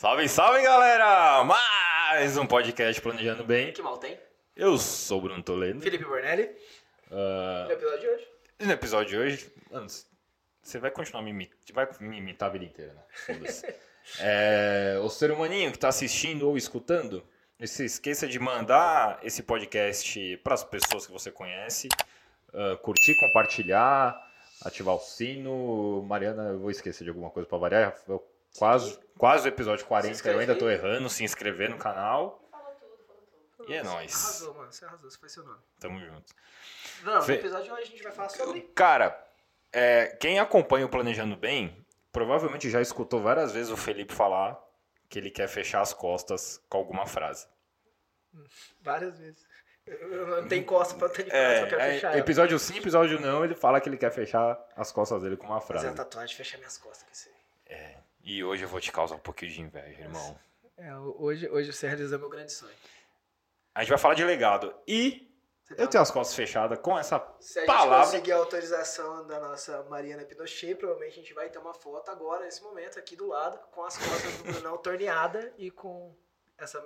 Salve, 0.00 0.26
salve, 0.30 0.62
galera! 0.62 1.44
Mais 1.44 2.38
um 2.38 2.46
podcast 2.46 2.98
Planejando 3.02 3.44
Bem. 3.44 3.70
Que 3.70 3.82
mal 3.82 3.98
tem? 3.98 4.18
Eu 4.56 4.78
sou 4.78 5.18
o 5.18 5.20
Bruno 5.20 5.42
Toledo. 5.42 5.78
Felipe 5.82 6.06
Bornelli. 6.06 6.50
Ah, 7.12 7.66
No 7.66 7.72
episódio 7.74 8.00
de 8.00 8.08
hoje. 8.08 8.28
no 8.60 8.72
episódio 8.72 9.08
de 9.10 9.18
hoje, 9.18 9.52
mano, 9.70 9.86
você 10.62 10.78
vai 10.78 10.90
continuar 10.90 11.20
me 11.22 11.28
imitar, 11.28 11.74
vai 11.74 11.86
me 12.00 12.16
imitar 12.16 12.48
a 12.48 12.52
vida 12.52 12.64
inteira, 12.64 12.94
né? 12.94 13.02
Foda-se. 13.26 13.66
É, 14.20 14.98
o 15.02 15.10
ser 15.10 15.30
humaninho 15.30 15.70
que 15.70 15.76
está 15.76 15.88
assistindo 15.88 16.48
ou 16.48 16.56
escutando, 16.56 17.22
não 17.58 17.66
se 17.66 17.84
esqueça 17.84 18.26
de 18.26 18.38
mandar 18.38 19.20
esse 19.22 19.42
podcast 19.42 20.38
para 20.38 20.54
as 20.54 20.64
pessoas 20.64 21.04
que 21.06 21.12
você 21.12 21.30
conhece, 21.30 21.88
ah, 22.54 22.78
curtir, 22.80 23.14
compartilhar, 23.16 24.18
ativar 24.64 24.94
o 24.94 24.98
sino. 24.98 26.02
Mariana, 26.04 26.44
eu 26.52 26.58
vou 26.58 26.70
esquecer 26.70 27.04
de 27.04 27.10
alguma 27.10 27.28
coisa 27.28 27.46
para 27.46 27.58
variar. 27.58 27.94
Eu 28.08 28.29
quase, 28.58 28.98
quase 29.18 29.48
o 29.48 29.50
episódio 29.50 29.84
40, 29.86 30.14
Se 30.14 30.28
eu 30.28 30.38
ainda 30.38 30.56
tô 30.56 30.68
errando. 30.68 31.08
Se 31.08 31.24
inscrever 31.24 31.70
no 31.70 31.78
canal. 31.78 32.42
Falou 32.50 32.74
tudo, 32.74 33.06
falou 33.06 33.22
tudo. 33.56 33.70
E 33.72 33.74
é 33.76 33.82
nóis. 33.82 34.14
Arrasou, 34.24 34.54
mano. 34.54 34.72
Você 34.72 34.84
arrasou. 34.84 35.10
Você 35.10 35.18
faz 35.18 35.32
seu 35.32 35.44
nome. 35.44 35.60
Tamo 35.78 36.00
junto. 36.00 36.34
Não, 37.02 37.22
Fe- 37.22 37.32
no 37.34 37.38
episódio 37.40 37.64
de 37.64 37.72
hoje 37.72 37.82
a 37.82 37.86
gente 37.86 38.02
vai 38.02 38.12
falar 38.12 38.28
sobre... 38.28 38.60
Cara, 38.74 39.26
é, 39.72 40.06
quem 40.20 40.38
acompanha 40.38 40.86
o 40.86 40.88
Planejando 40.88 41.36
Bem, 41.36 41.84
provavelmente 42.12 42.68
já 42.68 42.80
escutou 42.80 43.20
várias 43.22 43.52
vezes 43.52 43.70
o 43.72 43.76
Felipe 43.76 44.12
falar 44.14 44.58
que 45.08 45.18
ele 45.18 45.30
quer 45.30 45.48
fechar 45.48 45.80
as 45.80 45.92
costas 45.92 46.62
com 46.68 46.78
alguma 46.78 47.06
frase. 47.06 47.46
Várias 48.80 49.18
vezes. 49.18 49.48
Eu 49.86 50.12
eu 50.12 50.26
não 50.42 50.46
tenho 50.48 50.64
costa 50.64 50.94
pra 50.94 51.08
ter 51.08 51.24
de 51.24 51.30
frase, 51.30 51.60
só 51.62 51.66
quero 51.66 51.80
É, 51.80 51.92
fechar 51.94 52.08
é, 52.08 52.10
ela. 52.12 52.20
episódio 52.20 52.58
sim, 52.60 52.78
episódio 52.78 53.20
não, 53.20 53.44
ele 53.44 53.54
fala 53.56 53.80
que 53.80 53.88
ele 53.88 53.96
quer 53.96 54.12
fechar 54.12 54.56
as 54.76 54.92
costas 54.92 55.22
dele 55.22 55.36
com 55.36 55.46
uma 55.46 55.60
Fazer 55.60 55.72
frase. 55.72 55.86
uma 55.88 55.94
tatuagem, 55.96 56.36
fechar 56.36 56.58
minhas 56.58 56.78
costas 56.78 57.02
com 57.02 57.12
isso 57.12 57.28
aí. 57.28 57.96
E 58.22 58.44
hoje 58.44 58.64
eu 58.64 58.68
vou 58.68 58.80
te 58.80 58.92
causar 58.92 59.14
um 59.16 59.20
pouquinho 59.20 59.50
de 59.50 59.60
inveja, 59.60 60.00
irmão. 60.02 60.38
É, 60.76 60.94
hoje, 60.96 61.48
hoje 61.48 61.72
você 61.72 61.86
realizou 61.86 62.18
meu 62.18 62.28
grande 62.28 62.52
sonho. 62.52 62.74
A 63.74 63.80
gente 63.80 63.90
vai 63.90 63.98
falar 63.98 64.14
de 64.14 64.24
legado. 64.24 64.74
E 64.86 65.30
eu 65.70 65.76
tá- 65.76 65.86
tenho 65.86 66.02
as 66.02 66.10
costas 66.10 66.34
fechadas 66.34 66.78
com 66.80 66.98
essa 66.98 67.18
Se 67.40 67.58
a 67.58 67.62
gente 67.62 67.66
palavra. 67.66 68.06
conseguir 68.06 68.32
a 68.32 68.36
autorização 68.36 69.26
da 69.26 69.38
nossa 69.40 69.82
Mariana 69.84 70.24
Pinochet, 70.24 70.74
provavelmente 70.74 71.12
a 71.18 71.22
gente 71.22 71.34
vai 71.34 71.48
ter 71.48 71.58
uma 71.58 71.74
foto 71.74 72.10
agora, 72.10 72.44
nesse 72.44 72.62
momento, 72.62 72.98
aqui 72.98 73.14
do 73.16 73.26
lado, 73.26 73.58
com 73.70 73.84
as 73.84 73.96
costas 73.96 74.32
do 74.38 74.44
Brunão 74.44 74.76
torneada 74.78 75.52
e 75.56 75.70
com 75.70 76.14
essa 76.58 76.84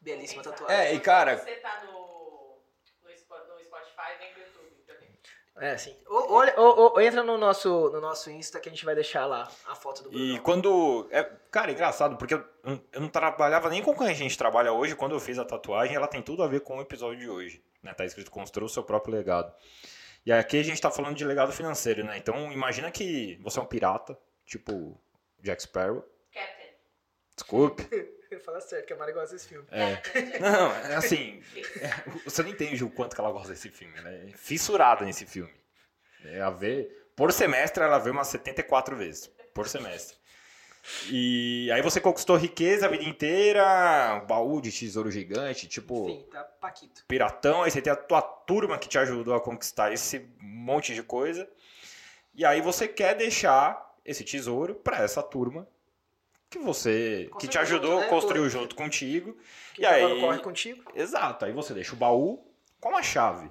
belíssima 0.00 0.42
tatuagem. 0.42 0.76
É, 0.76 0.94
e 0.94 1.00
cara- 1.00 1.38
Se 1.38 1.44
você 1.44 1.56
tá 1.56 1.84
no, 1.84 2.58
no, 3.02 3.10
Spo- 3.16 3.38
no 3.38 3.62
Spotify, 3.64 4.18
vem 4.18 4.32
pro 4.32 4.42
YouTube. 4.42 4.82
pra 4.86 4.94
ver. 4.94 5.20
É, 5.62 5.78
sim. 5.78 5.96
Ô, 6.08 6.34
Olha, 6.34 6.58
ô, 6.58 6.96
ô, 6.96 7.00
entra 7.00 7.22
no 7.22 7.38
nosso, 7.38 7.88
no 7.90 8.00
nosso 8.00 8.28
Insta 8.28 8.58
que 8.58 8.68
a 8.68 8.72
gente 8.72 8.84
vai 8.84 8.96
deixar 8.96 9.26
lá 9.26 9.48
a 9.64 9.76
foto 9.76 10.02
do 10.02 10.10
Brunão. 10.10 10.26
E 10.26 10.40
quando. 10.40 11.06
É, 11.12 11.22
cara, 11.52 11.70
engraçado, 11.70 12.16
porque 12.16 12.34
eu, 12.34 12.44
eu 12.92 13.00
não 13.00 13.08
trabalhava 13.08 13.70
nem 13.70 13.80
com 13.80 13.94
quem 13.94 14.08
a 14.08 14.12
gente 14.12 14.36
trabalha 14.36 14.72
hoje. 14.72 14.96
Quando 14.96 15.14
eu 15.14 15.20
fiz 15.20 15.38
a 15.38 15.44
tatuagem, 15.44 15.94
ela 15.94 16.08
tem 16.08 16.20
tudo 16.20 16.42
a 16.42 16.48
ver 16.48 16.62
com 16.62 16.78
o 16.78 16.82
episódio 16.82 17.20
de 17.20 17.28
hoje. 17.28 17.62
Né? 17.80 17.94
Tá 17.94 18.04
escrito 18.04 18.28
construa 18.28 18.66
o 18.66 18.68
seu 18.68 18.82
próprio 18.82 19.14
legado. 19.14 19.54
E 20.26 20.32
aqui 20.32 20.58
a 20.58 20.64
gente 20.64 20.80
tá 20.80 20.90
falando 20.90 21.14
de 21.14 21.24
legado 21.24 21.52
financeiro, 21.52 22.02
né? 22.04 22.18
Então 22.18 22.50
imagina 22.50 22.90
que 22.90 23.38
você 23.40 23.60
é 23.60 23.62
um 23.62 23.66
pirata, 23.66 24.18
tipo 24.44 25.00
Jack 25.40 25.62
Sparrow. 25.62 26.04
Captain. 26.32 26.74
Desculpe. 27.36 27.88
Fala 28.44 28.60
certo, 28.60 28.86
que 28.86 28.92
a 28.92 28.96
Mari 28.96 29.12
gosta 29.12 29.34
desse 29.34 29.48
filme. 29.48 29.66
É. 29.70 30.00
Não, 30.40 30.72
é 30.74 30.94
assim. 30.96 31.42
é, 31.80 32.20
você 32.24 32.42
não 32.42 32.50
entende 32.50 32.82
o 32.84 32.90
quanto 32.90 33.14
que 33.14 33.20
ela 33.20 33.30
gosta 33.32 33.48
desse 33.52 33.68
filme, 33.70 34.00
né? 34.00 34.28
É 34.28 34.36
Fissurada 34.36 35.04
nesse 35.04 35.26
filme. 35.26 35.52
É 36.24 36.40
a 36.40 36.50
ver. 36.50 37.10
Por 37.16 37.32
semestre 37.32 37.82
ela 37.82 37.98
vê 37.98 38.10
umas 38.10 38.28
74 38.28 38.96
vezes. 38.96 39.30
Por 39.54 39.68
semestre. 39.68 40.16
E 41.08 41.70
aí 41.72 41.80
você 41.80 42.00
conquistou 42.00 42.36
riqueza 42.36 42.86
a 42.86 42.88
vida 42.88 43.04
inteira, 43.04 44.20
um 44.22 44.26
baú 44.26 44.60
de 44.60 44.72
tesouro 44.72 45.10
gigante, 45.10 45.68
tipo 45.68 46.08
Enfim, 46.08 46.26
tá 46.30 46.42
Paquito. 46.42 47.04
piratão, 47.06 47.62
aí 47.62 47.70
você 47.70 47.80
tem 47.80 47.92
a 47.92 47.96
tua 47.96 48.20
turma 48.20 48.76
que 48.78 48.88
te 48.88 48.98
ajudou 48.98 49.34
a 49.34 49.40
conquistar 49.40 49.92
esse 49.92 50.28
monte 50.40 50.92
de 50.92 51.02
coisa. 51.02 51.48
E 52.34 52.44
aí 52.44 52.60
você 52.60 52.88
quer 52.88 53.14
deixar 53.14 53.94
esse 54.04 54.24
tesouro 54.24 54.74
para 54.74 54.98
essa 54.98 55.22
turma 55.22 55.68
que 56.52 56.58
você 56.58 57.28
que 57.40 57.48
te 57.48 57.58
Construiu 57.58 57.62
ajudou, 57.62 57.90
junto, 57.92 58.02
né? 58.02 58.08
construiu 58.08 58.48
junto 58.48 58.74
contigo. 58.76 59.36
Que 59.74 59.82
E 59.82 59.86
aí- 59.86 60.20
corre 60.20 60.38
contigo. 60.40 60.84
Exato, 60.94 61.44
aí 61.44 61.52
você 61.52 61.72
deixa 61.74 61.92
o 61.94 61.96
baú 61.96 62.44
com 62.80 62.96
a 62.96 63.02
chave. 63.02 63.50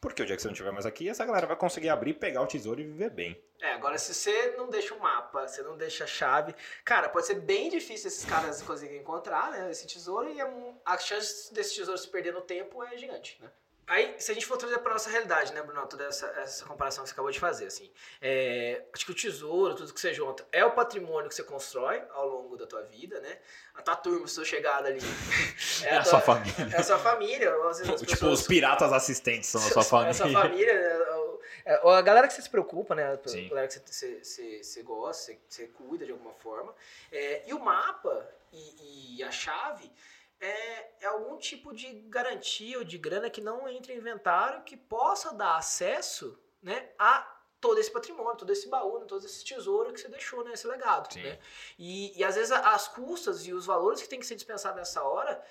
Porque 0.00 0.22
o 0.22 0.26
dia 0.26 0.34
que 0.34 0.40
você 0.40 0.48
não 0.48 0.52
estiver 0.54 0.72
mais 0.72 0.86
aqui, 0.86 1.08
essa 1.10 1.26
galera 1.26 1.46
vai 1.46 1.56
conseguir 1.56 1.90
abrir, 1.90 2.14
pegar 2.14 2.40
o 2.40 2.46
tesouro 2.46 2.80
e 2.80 2.84
viver 2.84 3.10
bem. 3.10 3.38
É, 3.60 3.72
agora 3.74 3.98
se 3.98 4.14
você 4.14 4.54
não 4.56 4.70
deixa 4.70 4.94
o 4.94 5.00
mapa, 5.00 5.46
você 5.46 5.62
não 5.62 5.76
deixa 5.76 6.04
a 6.04 6.06
chave, 6.06 6.54
cara, 6.82 7.10
pode 7.10 7.26
ser 7.26 7.34
bem 7.34 7.68
difícil 7.68 8.08
esses 8.08 8.24
caras 8.24 8.62
conseguirem 8.62 9.02
encontrar, 9.02 9.50
né, 9.50 9.70
esse 9.70 9.86
tesouro 9.86 10.30
e 10.32 10.42
um- 10.42 10.74
a 10.86 10.96
chance 10.96 11.52
desse 11.52 11.74
tesouro 11.74 11.98
se 11.98 12.08
perder 12.08 12.32
no 12.32 12.40
tempo 12.40 12.82
é 12.82 12.96
gigante, 12.96 13.36
né? 13.42 13.50
Aí, 13.86 14.14
se 14.18 14.30
a 14.30 14.34
gente 14.34 14.46
for 14.46 14.56
trazer 14.56 14.78
pra 14.78 14.92
nossa 14.92 15.10
realidade, 15.10 15.52
né, 15.52 15.62
Bruno, 15.62 15.84
toda 15.86 16.04
essa, 16.04 16.26
essa 16.40 16.64
comparação 16.64 17.02
que 17.02 17.10
você 17.10 17.12
acabou 17.12 17.30
de 17.32 17.40
fazer, 17.40 17.66
assim, 17.66 17.90
é, 18.22 18.84
acho 18.94 19.04
que 19.04 19.10
o 19.10 19.14
tesouro, 19.14 19.74
tudo 19.74 19.92
que 19.92 20.00
você 20.00 20.14
junta, 20.14 20.46
é 20.52 20.64
o 20.64 20.70
patrimônio 20.70 21.28
que 21.28 21.34
você 21.34 21.42
constrói 21.42 22.00
ao 22.12 22.28
longo 22.28 22.56
da 22.56 22.66
tua 22.68 22.82
vida, 22.82 23.20
né? 23.20 23.38
A 23.74 23.82
tua 23.82 23.96
turma, 23.96 24.28
sua 24.28 24.44
chegada 24.44 24.88
ali. 24.88 25.00
É 25.82 25.96
a 25.96 26.02
tua- 26.02 26.10
sua 26.10 26.20
família. 26.20 26.68
É 26.72 26.76
a 26.78 26.82
sua 26.82 26.98
família. 26.98 27.58
Vezes 27.66 27.86
tipo, 28.00 28.06
pessoas- 28.06 28.40
os 28.42 28.46
piratas 28.46 28.92
assistentes 28.92 29.48
são 29.48 29.60
a 29.60 29.70
sua 29.70 29.82
família. 29.84 30.10
essa 30.10 30.28
família, 30.28 30.72
né, 30.74 30.98
o- 31.16 31.40
é, 31.64 31.74
a 31.98 32.02
galera 32.02 32.28
que 32.28 32.34
você 32.34 32.42
se 32.42 32.50
preocupa, 32.50 32.94
né? 32.94 33.12
A 33.12 33.28
Sim. 33.28 33.48
galera 33.48 33.66
que 33.66 33.74
você, 33.74 33.80
você, 33.84 34.22
você, 34.22 34.62
você 34.62 34.82
gosta, 34.82 35.32
você, 35.32 35.38
você 35.48 35.66
cuida 35.68 36.04
de 36.06 36.12
alguma 36.12 36.32
forma. 36.34 36.72
É, 37.10 37.42
e 37.48 37.52
o 37.54 37.58
mapa 37.58 38.28
e, 38.52 39.16
e 39.18 39.22
a 39.24 39.30
chave 39.32 39.90
é, 40.40 41.04
é 41.04 41.06
algum 41.06 41.36
tipo 41.36 41.74
de 41.74 41.92
garantia 42.08 42.78
ou 42.78 42.84
de 42.84 42.96
grana 42.96 43.28
que 43.28 43.40
não 43.40 43.68
entra 43.68 43.92
em 43.92 43.98
inventário 43.98 44.64
que 44.64 44.76
possa 44.76 45.34
dar 45.34 45.56
acesso 45.56 46.42
né, 46.62 46.92
a 46.98 47.38
todo 47.60 47.78
esse 47.78 47.90
patrimônio, 47.90 48.38
todo 48.38 48.50
esse 48.50 48.68
baú, 48.68 48.98
né, 48.98 49.04
todo 49.06 49.24
esse 49.24 49.44
tesouro 49.44 49.92
que 49.92 50.00
você 50.00 50.08
deixou 50.08 50.42
nesse 50.42 50.66
legado. 50.66 51.12
Sim. 51.12 51.22
Né? 51.22 51.38
E, 51.78 52.18
e 52.18 52.24
às 52.24 52.34
vezes 52.34 52.50
as 52.50 52.88
custas 52.88 53.46
e 53.46 53.52
os 53.52 53.66
valores 53.66 54.00
que 54.00 54.08
tem 54.08 54.18
que 54.18 54.26
ser 54.26 54.34
dispensados 54.34 54.78
nessa 54.78 55.02
hora, 55.02 55.44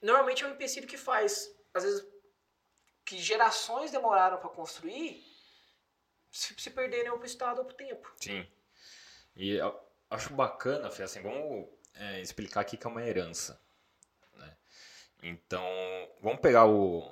normalmente 0.00 0.44
é 0.44 0.46
um 0.46 0.52
empecilho 0.52 0.86
que 0.86 0.96
faz, 0.96 1.52
às 1.72 1.82
vezes, 1.82 2.06
que 3.04 3.18
gerações 3.18 3.90
demoraram 3.90 4.38
para 4.38 4.48
construir 4.48 5.22
se, 6.30 6.54
se 6.56 6.70
perderem 6.70 7.10
ou 7.10 7.18
pro 7.18 7.26
Estado 7.26 7.58
ou 7.58 7.64
pro 7.64 7.74
tempo. 7.74 8.12
Sim. 8.20 8.46
E 9.36 9.58
acho 10.08 10.32
bacana, 10.34 10.88
Fê, 10.90 11.02
assim, 11.02 11.20
vamos 11.20 11.68
é, 11.94 12.20
explicar 12.20 12.60
aqui 12.60 12.76
que 12.76 12.86
é 12.86 12.90
uma 12.90 13.04
herança. 13.04 13.60
Então, 15.26 15.64
vamos 16.20 16.40
pegar 16.40 16.66
o, 16.66 17.02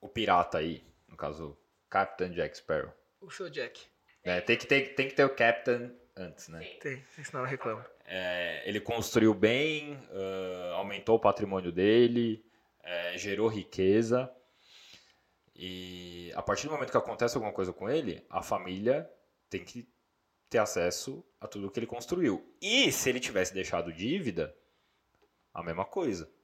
o 0.00 0.08
pirata 0.08 0.56
aí, 0.56 0.82
no 1.06 1.18
caso, 1.18 1.54
Captain 1.90 2.30
Jack 2.30 2.56
Sparrow. 2.56 2.90
O 3.20 3.30
seu 3.30 3.50
Jack. 3.50 3.78
né? 4.24 4.40
Tem, 4.40 4.56
que 4.56 4.66
ter, 4.66 4.94
tem 4.94 5.06
que 5.06 5.14
ter 5.14 5.24
o 5.24 5.34
Captain 5.34 5.94
antes, 6.16 6.48
né? 6.48 6.64
Tem, 6.80 7.04
senão 7.22 7.42
eu 7.42 7.46
reclamo. 7.46 7.84
É, 8.06 8.62
ele 8.66 8.80
construiu 8.80 9.34
bem, 9.34 9.98
ah, 10.10 10.76
aumentou 10.76 11.16
o 11.16 11.20
patrimônio 11.20 11.70
dele, 11.70 12.42
é, 12.82 13.18
gerou 13.18 13.48
riqueza. 13.48 14.32
E 15.54 16.32
a 16.34 16.40
partir 16.40 16.68
do 16.68 16.72
momento 16.72 16.90
que 16.90 16.96
acontece 16.96 17.36
alguma 17.36 17.52
coisa 17.52 17.70
com 17.70 17.86
ele, 17.90 18.24
a 18.30 18.42
família 18.42 19.10
tem 19.50 19.62
que 19.62 19.86
ter 20.48 20.56
acesso 20.56 21.22
a 21.38 21.46
tudo 21.46 21.70
que 21.70 21.78
ele 21.78 21.86
construiu. 21.86 22.56
E 22.62 22.90
se 22.90 23.10
ele 23.10 23.20
tivesse 23.20 23.52
deixado 23.52 23.92
dívida, 23.92 24.56
a 25.52 25.62
mesma 25.62 25.84
coisa. 25.84 26.34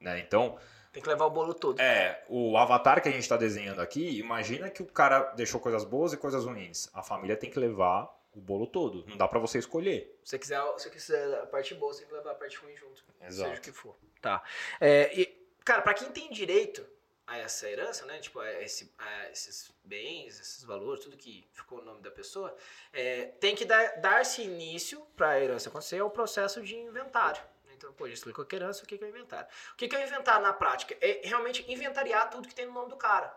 Né? 0.00 0.18
Então, 0.20 0.58
Tem 0.92 1.02
que 1.02 1.08
levar 1.08 1.26
o 1.26 1.30
bolo 1.30 1.52
todo. 1.54 1.80
é, 1.80 2.24
o 2.28 2.56
avatar 2.56 3.02
que 3.02 3.08
a 3.08 3.12
gente 3.12 3.22
está 3.22 3.36
desenhando 3.36 3.80
aqui, 3.80 4.18
imagina 4.18 4.70
que 4.70 4.82
o 4.82 4.86
cara 4.86 5.20
deixou 5.32 5.60
coisas 5.60 5.84
boas 5.84 6.12
e 6.12 6.16
coisas 6.16 6.44
ruins. 6.44 6.88
A 6.94 7.02
família 7.02 7.36
tem 7.36 7.50
que 7.50 7.58
levar 7.58 8.08
o 8.34 8.40
bolo 8.40 8.66
todo. 8.66 9.04
Não 9.08 9.16
dá 9.16 9.26
para 9.26 9.38
você 9.38 9.58
escolher. 9.58 10.18
Se 10.22 10.30
você 10.30 10.38
quiser, 10.38 10.62
se 10.78 10.90
quiser 10.90 11.34
a 11.40 11.46
parte 11.46 11.74
boa, 11.74 11.92
você 11.92 12.00
tem 12.00 12.08
que 12.08 12.14
levar 12.14 12.30
a 12.32 12.34
parte 12.34 12.56
ruim 12.58 12.76
junto. 12.76 13.04
Exato. 13.20 13.48
Seja 13.50 13.60
o 13.60 13.64
que 13.64 13.72
for. 13.72 13.96
Tá. 14.20 14.42
É, 14.80 15.10
e, 15.18 15.26
cara, 15.64 15.82
pra 15.82 15.94
quem 15.94 16.10
tem 16.10 16.30
direito 16.30 16.86
a 17.26 17.36
essa 17.38 17.68
herança, 17.68 18.06
né? 18.06 18.18
Tipo, 18.20 18.40
a 18.40 18.62
esse- 18.62 18.92
a 18.98 19.28
esses 19.30 19.70
bens, 19.84 20.40
esses 20.40 20.64
valores, 20.64 21.04
tudo 21.04 21.16
que 21.16 21.46
ficou 21.52 21.78
no 21.78 21.84
nome 21.86 22.00
da 22.02 22.10
pessoa, 22.10 22.54
é, 22.92 23.26
tem 23.40 23.54
que 23.54 23.64
dar- 23.64 24.00
dar-se 24.00 24.40
início 24.42 25.00
para 25.16 25.30
a 25.32 25.40
herança 25.40 25.68
acontecer 25.68 25.98
ao 26.00 26.10
processo 26.10 26.62
de 26.62 26.74
inventário. 26.76 27.42
Então, 27.78 27.92
pô, 27.92 28.08
já 28.08 28.14
explicou 28.14 28.44
que 28.44 28.56
é 28.56 28.58
herança, 28.58 28.82
o 28.82 28.86
que 28.86 28.98
que 28.98 29.04
é 29.04 29.06
o 29.06 29.10
inventário. 29.10 29.48
O 29.72 29.76
que 29.76 29.86
que 29.86 29.94
é 29.94 30.00
o 30.00 30.02
inventário 30.02 30.42
na 30.42 30.52
prática? 30.52 30.96
É 31.00 31.20
realmente 31.22 31.64
inventariar 31.72 32.28
tudo 32.28 32.48
que 32.48 32.54
tem 32.54 32.66
no 32.66 32.72
nome 32.72 32.88
do 32.88 32.96
cara. 32.96 33.32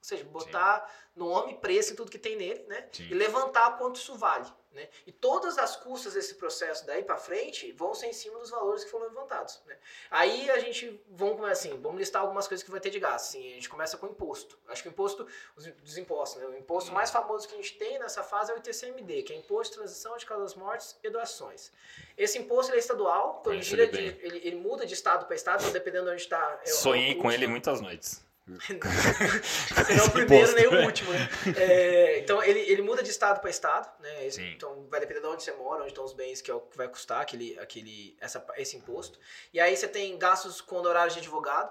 Ou 0.00 0.04
seja, 0.04 0.24
botar 0.24 0.90
nome, 1.14 1.54
preço 1.58 1.92
em 1.92 1.96
tudo 1.96 2.10
que 2.10 2.18
tem 2.18 2.34
nele, 2.34 2.64
né? 2.66 2.88
Sim. 2.90 3.08
E 3.10 3.14
levantar 3.14 3.76
quanto 3.76 3.96
isso 3.96 4.16
vale, 4.16 4.50
né? 4.72 4.88
E 5.06 5.12
todas 5.12 5.58
as 5.58 5.76
custas 5.76 6.14
desse 6.14 6.36
processo 6.36 6.86
daí 6.86 7.04
para 7.04 7.18
frente 7.18 7.70
vão 7.72 7.92
ser 7.94 8.06
em 8.06 8.12
cima 8.14 8.38
dos 8.38 8.48
valores 8.48 8.82
que 8.82 8.90
foram 8.90 9.04
levantados, 9.08 9.60
né? 9.66 9.76
Aí 10.10 10.50
a 10.50 10.58
gente, 10.58 10.98
vamos 11.10 11.36
começar 11.36 11.52
assim, 11.52 11.78
vamos 11.82 11.98
listar 11.98 12.22
algumas 12.22 12.48
coisas 12.48 12.64
que 12.64 12.70
vai 12.70 12.80
ter 12.80 12.88
de 12.88 12.98
gasto. 12.98 13.26
Assim, 13.28 13.50
a 13.50 13.54
gente 13.56 13.68
começa 13.68 13.98
com 13.98 14.06
imposto. 14.06 14.58
Acho 14.68 14.82
que 14.82 14.88
o 14.88 14.90
imposto, 14.90 15.26
os, 15.54 15.66
dos 15.66 15.98
impostos, 15.98 16.40
né? 16.40 16.46
O 16.48 16.56
imposto 16.56 16.90
mais 16.92 17.10
famoso 17.10 17.46
que 17.46 17.52
a 17.52 17.56
gente 17.58 17.76
tem 17.76 17.98
nessa 17.98 18.22
fase 18.22 18.50
é 18.52 18.54
o 18.54 18.58
ITCMD, 18.58 19.22
que 19.24 19.34
é 19.34 19.36
Imposto 19.36 19.72
de 19.74 19.80
Transição 19.80 20.16
de 20.16 20.24
Causas 20.24 20.54
Mortes 20.54 20.96
e 21.04 21.10
Doações. 21.10 21.70
Esse 22.16 22.38
imposto 22.38 22.70
ele 22.72 22.78
é 22.78 22.80
estadual, 22.80 23.38
então 23.42 23.52
ele, 23.52 23.62
ele 23.82 23.86
de, 23.88 24.26
ele, 24.26 24.38
ele 24.48 24.56
muda 24.56 24.86
de 24.86 24.94
estado 24.94 25.26
para 25.26 25.36
estado, 25.36 25.60
então 25.60 25.72
dependendo 25.72 26.06
de 26.06 26.12
onde 26.12 26.22
está. 26.22 26.58
é 26.64 26.70
o- 26.70 26.74
Sonhei 26.74 27.12
o 27.12 27.18
com 27.18 27.30
ele 27.30 27.46
muitas 27.46 27.82
noites. 27.82 28.24
Não 28.50 30.04
é 30.04 30.06
o 30.06 30.10
primeiro 30.10 30.52
nem 30.54 30.66
o 30.66 30.84
último, 30.84 31.12
né? 31.12 31.28
É, 31.56 32.18
então 32.18 32.42
ele, 32.42 32.60
ele 32.60 32.82
muda 32.82 33.02
de 33.02 33.10
estado 33.10 33.40
para 33.40 33.50
estado, 33.50 33.88
né? 34.00 34.28
Sim. 34.30 34.50
Então 34.52 34.86
vai 34.88 34.98
depender 35.00 35.20
de 35.20 35.26
onde 35.26 35.42
você 35.42 35.52
mora, 35.52 35.82
onde 35.82 35.92
estão 35.92 36.04
os 36.04 36.12
bens, 36.12 36.40
que 36.40 36.50
é 36.50 36.54
o 36.54 36.60
que 36.60 36.76
vai 36.76 36.88
custar 36.88 37.20
aquele, 37.20 37.58
aquele, 37.58 38.16
essa, 38.20 38.44
esse 38.56 38.76
imposto. 38.76 39.18
E 39.52 39.60
aí 39.60 39.76
você 39.76 39.86
tem 39.86 40.18
gastos 40.18 40.60
com 40.60 40.76
honorários 40.76 41.14
de 41.14 41.20
advogado, 41.20 41.70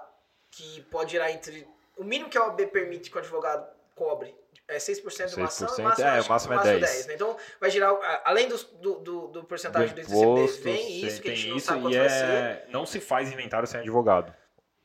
que 0.50 0.82
pode 0.82 1.12
girar 1.12 1.30
entre. 1.30 1.66
O 1.96 2.04
mínimo 2.04 2.30
que 2.30 2.38
a 2.38 2.46
OAB 2.46 2.66
permite 2.68 3.10
que 3.10 3.16
o 3.16 3.20
advogado 3.20 3.68
cobre 3.94 4.34
é 4.70 4.78
6% 4.78 5.28
de 5.28 5.36
uma 5.36 5.46
ação, 5.46 5.68
6%, 5.68 5.78
e 5.78 5.80
o 5.80 5.84
máximo, 5.84 6.06
é, 6.06 6.18
acho 6.18 6.28
o 6.28 6.30
máximo 6.30 6.54
é 6.54 6.78
10. 6.78 7.06
né? 7.08 7.14
Então 7.14 7.36
vai 7.60 7.70
girar, 7.70 7.92
além 8.24 8.48
do, 8.48 8.56
do, 8.56 9.26
do 9.28 9.44
porcentagem 9.44 9.94
do, 9.94 9.94
Do 9.96 10.00
imposto, 10.00 10.62
vem 10.62 11.04
isso, 11.04 11.20
que 11.20 11.30
a 11.30 11.34
gente 11.34 11.48
não 11.48 11.56
isso 11.56 11.66
sabe 11.66 11.80
e 11.80 11.82
quanto 11.82 11.96
vai 11.98 12.08
ser. 12.08 12.24
é... 12.24 12.66
não 12.68 12.86
se 12.86 13.00
faz 13.00 13.30
inventário 13.32 13.66
sem 13.66 13.80
advogado. 13.80 14.32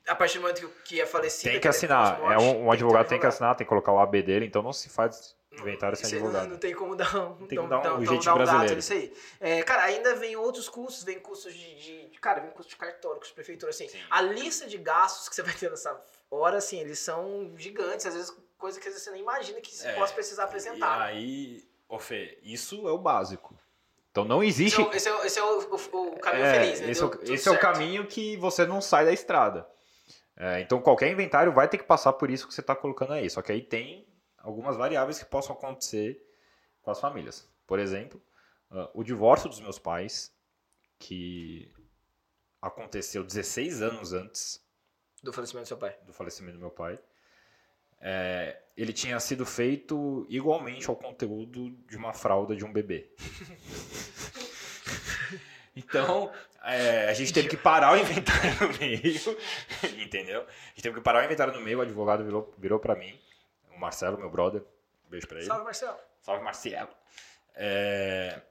A 0.07 0.15
partir 0.15 0.37
do 0.37 0.41
momento 0.41 0.67
que, 0.67 0.95
que 0.95 1.01
é 1.01 1.05
falecido... 1.05 1.51
Tem 1.51 1.59
que 1.59 1.67
assinar. 1.67 2.19
É 2.31 2.37
um, 2.37 2.65
um 2.65 2.71
advogado 2.71 3.07
tem 3.07 3.19
que 3.19 3.25
assinar, 3.25 3.55
tem 3.55 3.65
que 3.65 3.69
colocar 3.69 3.91
o 3.91 3.99
AB 3.99 4.21
dele, 4.21 4.45
então 4.45 4.61
não 4.61 4.71
se 4.73 4.87
faz 4.89 5.35
inventário 5.51 5.97
sem 5.97 6.05
aí 6.05 6.11
não- 6.19 6.27
advogado. 6.27 6.49
Não 6.49 6.57
tem 6.57 6.73
como 6.75 6.95
dar 6.95 7.15
um, 7.15 7.35
Tem 7.37 7.47
que 7.47 7.55
dar 7.55 7.61
um 7.63 7.69
dar 7.69 7.95
um 7.95 8.03
gato 8.03 8.33
brasileiro. 8.35 8.75
nisso 8.75 8.93
aí. 8.93 9.13
É, 9.39 9.63
cara, 9.63 9.83
ainda 9.83 10.15
vem 10.15 10.35
outros 10.35 10.69
custos, 10.69 11.03
vem 11.03 11.19
custos 11.19 11.53
de, 11.53 11.75
de- 12.09 12.19
Cara, 12.19 12.39
vem 12.41 12.51
custos 12.51 12.67
de 12.67 12.75
cartório, 12.75 13.17
custos 13.17 13.29
de 13.29 13.35
prefeitura, 13.35 13.69
assim. 13.71 13.87
Sim. 13.87 13.99
A 14.09 14.21
lista 14.21 14.67
de 14.67 14.77
gastos 14.77 15.27
que 15.29 15.35
você 15.35 15.41
vai 15.43 15.53
ter 15.53 15.69
nessa 15.71 15.99
hora, 16.29 16.57
assim, 16.57 16.79
eles 16.79 16.99
são 16.99 17.51
gigantes, 17.57 18.05
às 18.05 18.13
vezes 18.15 18.35
coisa 18.57 18.79
que 18.79 18.85
vezes 18.87 19.01
você 19.03 19.11
nem 19.11 19.21
imagina 19.21 19.59
que 19.61 19.73
você 19.75 19.87
É, 19.87 19.93
possa 19.93 20.13
precisar 20.13 20.43
E 20.43 20.45
apresentar. 20.45 20.99
né? 20.99 21.05
aí, 21.05 21.63
ô 21.89 21.97
Fê, 21.99 22.37
isso 22.43 22.87
é 22.87 22.91
o 22.91 22.97
básico. 22.97 23.57
Então 24.11 24.23
não 24.25 24.43
existe. 24.43 24.79
é, 24.79 24.83
o- 24.83 24.91
esse 24.93 25.09
é, 25.09 25.13
o- 25.15 25.23
esse 25.25 25.39
é 25.39 25.43
o, 25.43 25.59
o- 25.59 26.13
o 26.15 26.19
caminho 26.19 26.45
É, 26.45 26.53
feliz, 26.53 26.79
né? 26.81 26.89
Esse, 26.91 27.03
é 27.03 27.07
Deu 27.07 27.21
esse 27.35 27.47
é 27.47 27.51
o 27.51 27.55
certo. 27.55 27.61
caminho 27.61 28.05
que 28.07 28.37
você 28.37 28.65
não 28.65 28.79
sai 28.81 29.05
da 29.05 29.11
estrada. 29.11 29.67
É, 30.37 30.59
então 30.61 30.81
qualquer 30.81 31.09
inventário 31.11 31.53
vai 31.53 31.67
ter 31.67 31.77
que 31.77 31.85
passar 31.85 32.13
por 32.13 32.29
isso 32.29 32.47
que 32.47 32.53
você 32.53 32.61
está 32.61 32.75
colocando 32.75 33.13
aí. 33.13 33.29
Só 33.29 33.41
que 33.41 33.51
aí 33.51 33.61
tem 33.61 34.07
algumas 34.37 34.75
variáveis 34.75 35.19
que 35.19 35.25
possam 35.25 35.55
acontecer 35.55 36.21
com 36.81 36.91
as 36.91 36.99
famílias. 36.99 37.49
Por 37.65 37.79
exemplo, 37.79 38.21
ah, 38.69 38.89
o 38.93 39.03
divórcio 39.03 39.49
dos 39.49 39.59
meus 39.59 39.79
pais, 39.79 40.33
que 40.99 41.73
aconteceu 42.61 43.23
16 43.23 43.81
anos 43.81 44.13
antes 44.13 44.63
Do 45.21 45.31
falecimento 45.33 45.65
do 45.65 45.67
seu 45.67 45.77
pai. 45.77 45.97
do 46.05 46.13
falecimento 46.13 46.57
do 46.57 46.61
meu 46.61 46.71
pai, 46.71 46.99
é, 47.99 48.61
ele 48.75 48.93
tinha 48.93 49.19
sido 49.19 49.45
feito 49.45 50.25
igualmente 50.29 50.89
ao 50.89 50.95
conteúdo 50.95 51.71
de 51.87 51.97
uma 51.97 52.13
fralda 52.13 52.55
de 52.55 52.65
um 52.65 52.71
bebê. 52.71 53.09
Então, 55.75 56.31
é, 56.65 57.07
a 57.09 57.13
gente 57.13 57.31
teve 57.33 57.47
que 57.47 57.57
parar 57.57 57.93
o 57.93 57.97
inventário 57.99 58.51
no 58.61 58.77
meio, 58.79 59.01
entendeu? 60.03 60.41
A 60.41 60.69
gente 60.69 60.81
teve 60.83 60.95
que 60.95 61.01
parar 61.01 61.21
o 61.21 61.25
inventário 61.25 61.53
no 61.53 61.61
meio, 61.61 61.79
o 61.79 61.81
advogado 61.81 62.23
virou, 62.23 62.53
virou 62.57 62.79
para 62.79 62.95
mim, 62.95 63.17
o 63.75 63.79
Marcelo, 63.79 64.17
meu 64.17 64.29
brother, 64.29 64.61
um 65.05 65.09
beijo 65.09 65.27
pra 65.27 65.37
ele. 65.37 65.45
Salve, 65.47 65.63
Marcelo. 65.63 65.97
Salve, 66.21 66.43
Marcelo. 66.43 66.89
É, 67.55 68.41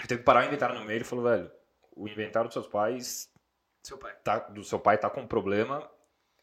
eu 0.00 0.06
teve 0.06 0.18
que 0.20 0.24
parar 0.24 0.44
o 0.44 0.46
inventário 0.46 0.74
no 0.78 0.84
meio, 0.84 0.98
ele 0.98 1.04
falou, 1.04 1.24
velho, 1.24 1.50
o 1.96 2.06
inventário 2.06 2.48
dos 2.48 2.54
seus 2.54 2.66
pais 2.68 3.28
Seu 3.82 3.98
pai. 3.98 4.14
tá- 4.22 4.38
do 4.38 4.62
seu 4.62 4.78
pai 4.78 4.96
tá 4.98 5.10
com 5.10 5.22
um 5.22 5.26
problema 5.26 5.90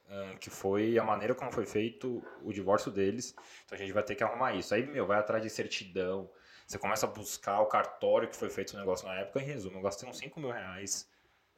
ahn, 0.10 0.36
que 0.38 0.50
foi 0.50 0.98
a 1.00 1.04
maneira 1.04 1.34
como 1.34 1.52
foi 1.52 1.66
feito 1.66 2.22
o 2.42 2.52
divórcio 2.52 2.92
deles. 2.92 3.34
Então 3.66 3.78
a 3.78 3.80
gente 3.80 3.94
vai 3.94 4.04
ter 4.04 4.16
que 4.16 4.24
arrumar 4.24 4.54
isso. 4.54 4.74
Aí, 4.76 4.86
meu, 4.86 5.06
vai 5.08 5.18
atrás 5.18 5.42
de 5.42 5.50
certidão. 5.50 6.30
Você 6.66 6.78
começa 6.80 7.06
a 7.06 7.10
buscar 7.10 7.62
o 7.62 7.66
cartório 7.68 8.28
que 8.28 8.36
foi 8.36 8.50
feito 8.50 8.74
o 8.74 8.78
negócio 8.80 9.08
na 9.08 9.16
época. 9.20 9.40
Em 9.40 9.44
resumo, 9.46 9.78
eu 9.78 9.82
gastei 9.82 10.08
uns 10.10 10.18
5 10.18 10.40
mil 10.40 10.50
reais 10.52 11.08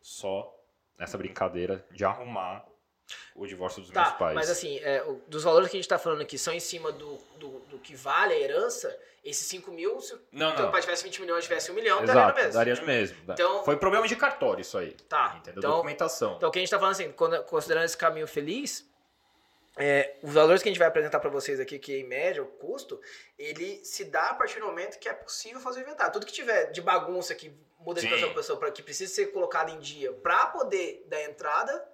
só 0.01 0.54
nessa 0.98 1.18
brincadeira 1.18 1.86
de 1.92 2.04
arrumar 2.04 2.65
o 3.33 3.48
divórcio 3.48 3.81
dos 3.81 3.89
meus 3.92 4.06
Tá, 4.06 4.13
pais. 4.15 4.36
mas 4.36 4.50
assim, 4.50 4.80
é, 4.80 5.01
o- 5.04 5.21
dos 5.27 5.44
valores 5.44 5.69
que 5.69 5.77
a 5.77 5.80
gente 5.80 5.88
tá 5.88 5.98
falando 5.98 6.21
aqui 6.21 6.38
são 6.38 6.54
em 6.54 6.59
cima 6.59 6.92
do, 6.92 7.18
do, 7.39 7.59
do 7.69 7.80
que 7.80 7.95
vale 7.95 8.33
a 8.33 8.38
herança, 8.39 8.94
esses 9.24 9.45
5 9.48 9.71
mil, 9.71 10.01
se 10.01 10.13
o 10.13 10.21
não, 10.30 10.54
teu 10.54 10.65
não. 10.65 10.71
pai 10.71 10.81
tivesse 10.81 11.04
20 11.06 11.21
milhões, 11.21 11.45
tivesse 11.45 11.71
1 11.71 11.74
milhão, 11.74 12.04
daria 12.06 12.12
Exato, 12.12 12.30
no 12.38 12.44
mesmo. 12.44 12.54
daria 12.54 12.75
no 12.75 12.86
mesmo. 12.86 13.18
Então- 13.30 13.63
foi 13.63 13.77
problema 13.77 14.06
de 14.09 14.15
cartório 14.18 14.62
isso 14.62 14.77
aí. 14.77 14.92
Tá, 15.07 15.36
Entendeu? 15.38 15.59
então, 15.59 15.71
Documentação. 15.71 16.36
então 16.36 16.50
o 16.50 16.51
que 16.51 16.59
a 16.59 16.62
gente 16.62 16.69
tá 16.69 16.77
falando 16.77 16.92
assim, 16.94 17.12
quando- 17.13 17.42
considerando 17.45 17.86
esse 17.86 17.95
caminho 17.98 18.27
feliz, 18.27 18.86
é, 19.78 20.16
os 20.24 20.34
valores 20.34 20.62
que 20.64 20.70
a 20.70 20.72
gente 20.72 20.80
vai 20.80 20.88
apresentar 20.88 21.20
para 21.20 21.30
vocês 21.30 21.60
aqui, 21.60 21.78
que 21.80 21.96
em 21.98 22.04
média, 22.04 22.42
o 22.42 22.48
custo, 22.48 23.00
ele 23.38 23.84
se 23.86 24.06
dá 24.06 24.30
a 24.30 24.34
partir 24.34 24.60
do 24.60 24.66
momento 24.66 24.98
que 25.00 25.08
é 25.08 25.14
possível 25.14 25.60
fazer 25.60 25.80
o 25.80 25.84
inventário. 25.84 26.14
Tudo 26.14 26.26
que 26.26 26.34
tiver 26.34 26.72
de 26.72 26.82
bagunça, 26.82 27.34
que 27.36 27.52
muda 27.80 28.02
de 28.02 28.08
Sim. 28.08 28.14
pessoa 28.14 28.32
para 28.32 28.42
pessoa, 28.42 28.60
pra, 28.60 28.72
que 28.72 28.82
precisa 28.84 29.14
ser 29.14 29.28
colocado 29.28 29.70
em 29.70 29.80
dia 29.80 30.12
para 30.14 30.48
poder 30.48 31.06
dar 31.08 31.22
entrada, 31.24 31.88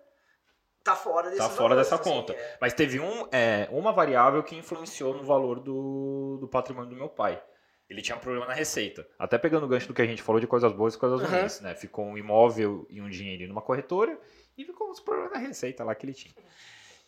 tá 0.84 0.96
fora 0.96 1.30
desse 1.30 1.42
Tá 1.42 1.50
fora 1.50 1.76
dessa 1.76 1.98
conta. 1.98 2.36
Mas 2.60 2.74
teve 2.74 3.00
um, 3.00 3.28
é, 3.32 3.68
uma 3.72 3.92
variável 3.92 4.42
que 4.44 4.56
influenciou 4.56 5.14
no 5.14 5.24
valor 5.24 5.60
do, 5.60 6.38
do 6.40 6.48
patrimônio 6.48 6.90
do 6.90 6.96
meu 6.96 7.10
pai. 7.10 7.42
Ele 7.90 8.02
tinha 8.02 8.16
um 8.16 8.20
problema 8.20 8.48
na 8.48 8.54
receita. 8.54 9.08
Até 9.20 9.38
pegando 9.38 9.66
o 9.66 9.68
gancho 9.70 9.88
do 9.88 9.94
que 9.94 10.02
a 10.02 10.06
gente 10.06 10.24
falou 10.24 10.40
de 10.40 10.48
coisas 10.48 10.72
boas 10.72 10.96
e 10.96 10.98
coisas 10.98 11.22
Uhum. 11.22 11.28
ruins, 11.28 11.60
né? 11.62 11.76
Ficou 11.76 12.06
um 12.06 12.18
imóvel 12.18 12.88
e 12.90 13.02
um 13.02 13.10
dinheirinho 13.10 13.50
numa 13.50 13.62
corretora 13.62 14.18
e 14.58 14.64
ficou 14.66 14.90
uns 14.90 15.00
problemas 15.00 15.34
na 15.34 15.40
receita 15.40 15.84
lá 15.84 15.94
que 15.94 16.06
ele 16.06 16.14
tinha. 16.14 16.34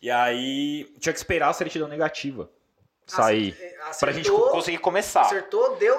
E 0.00 0.10
aí 0.10 0.84
tinha 1.00 1.12
que 1.12 1.18
esperar 1.18 1.48
a 1.48 1.52
certidão 1.52 1.88
negativa 1.88 2.50
sair. 3.06 3.52
Pra 4.00 4.12
gente 4.12 4.28
Acertou, 4.28 4.50
conseguir 4.50 4.78
começar. 4.78 5.22
acertou 5.22 5.76
deu, 5.76 5.96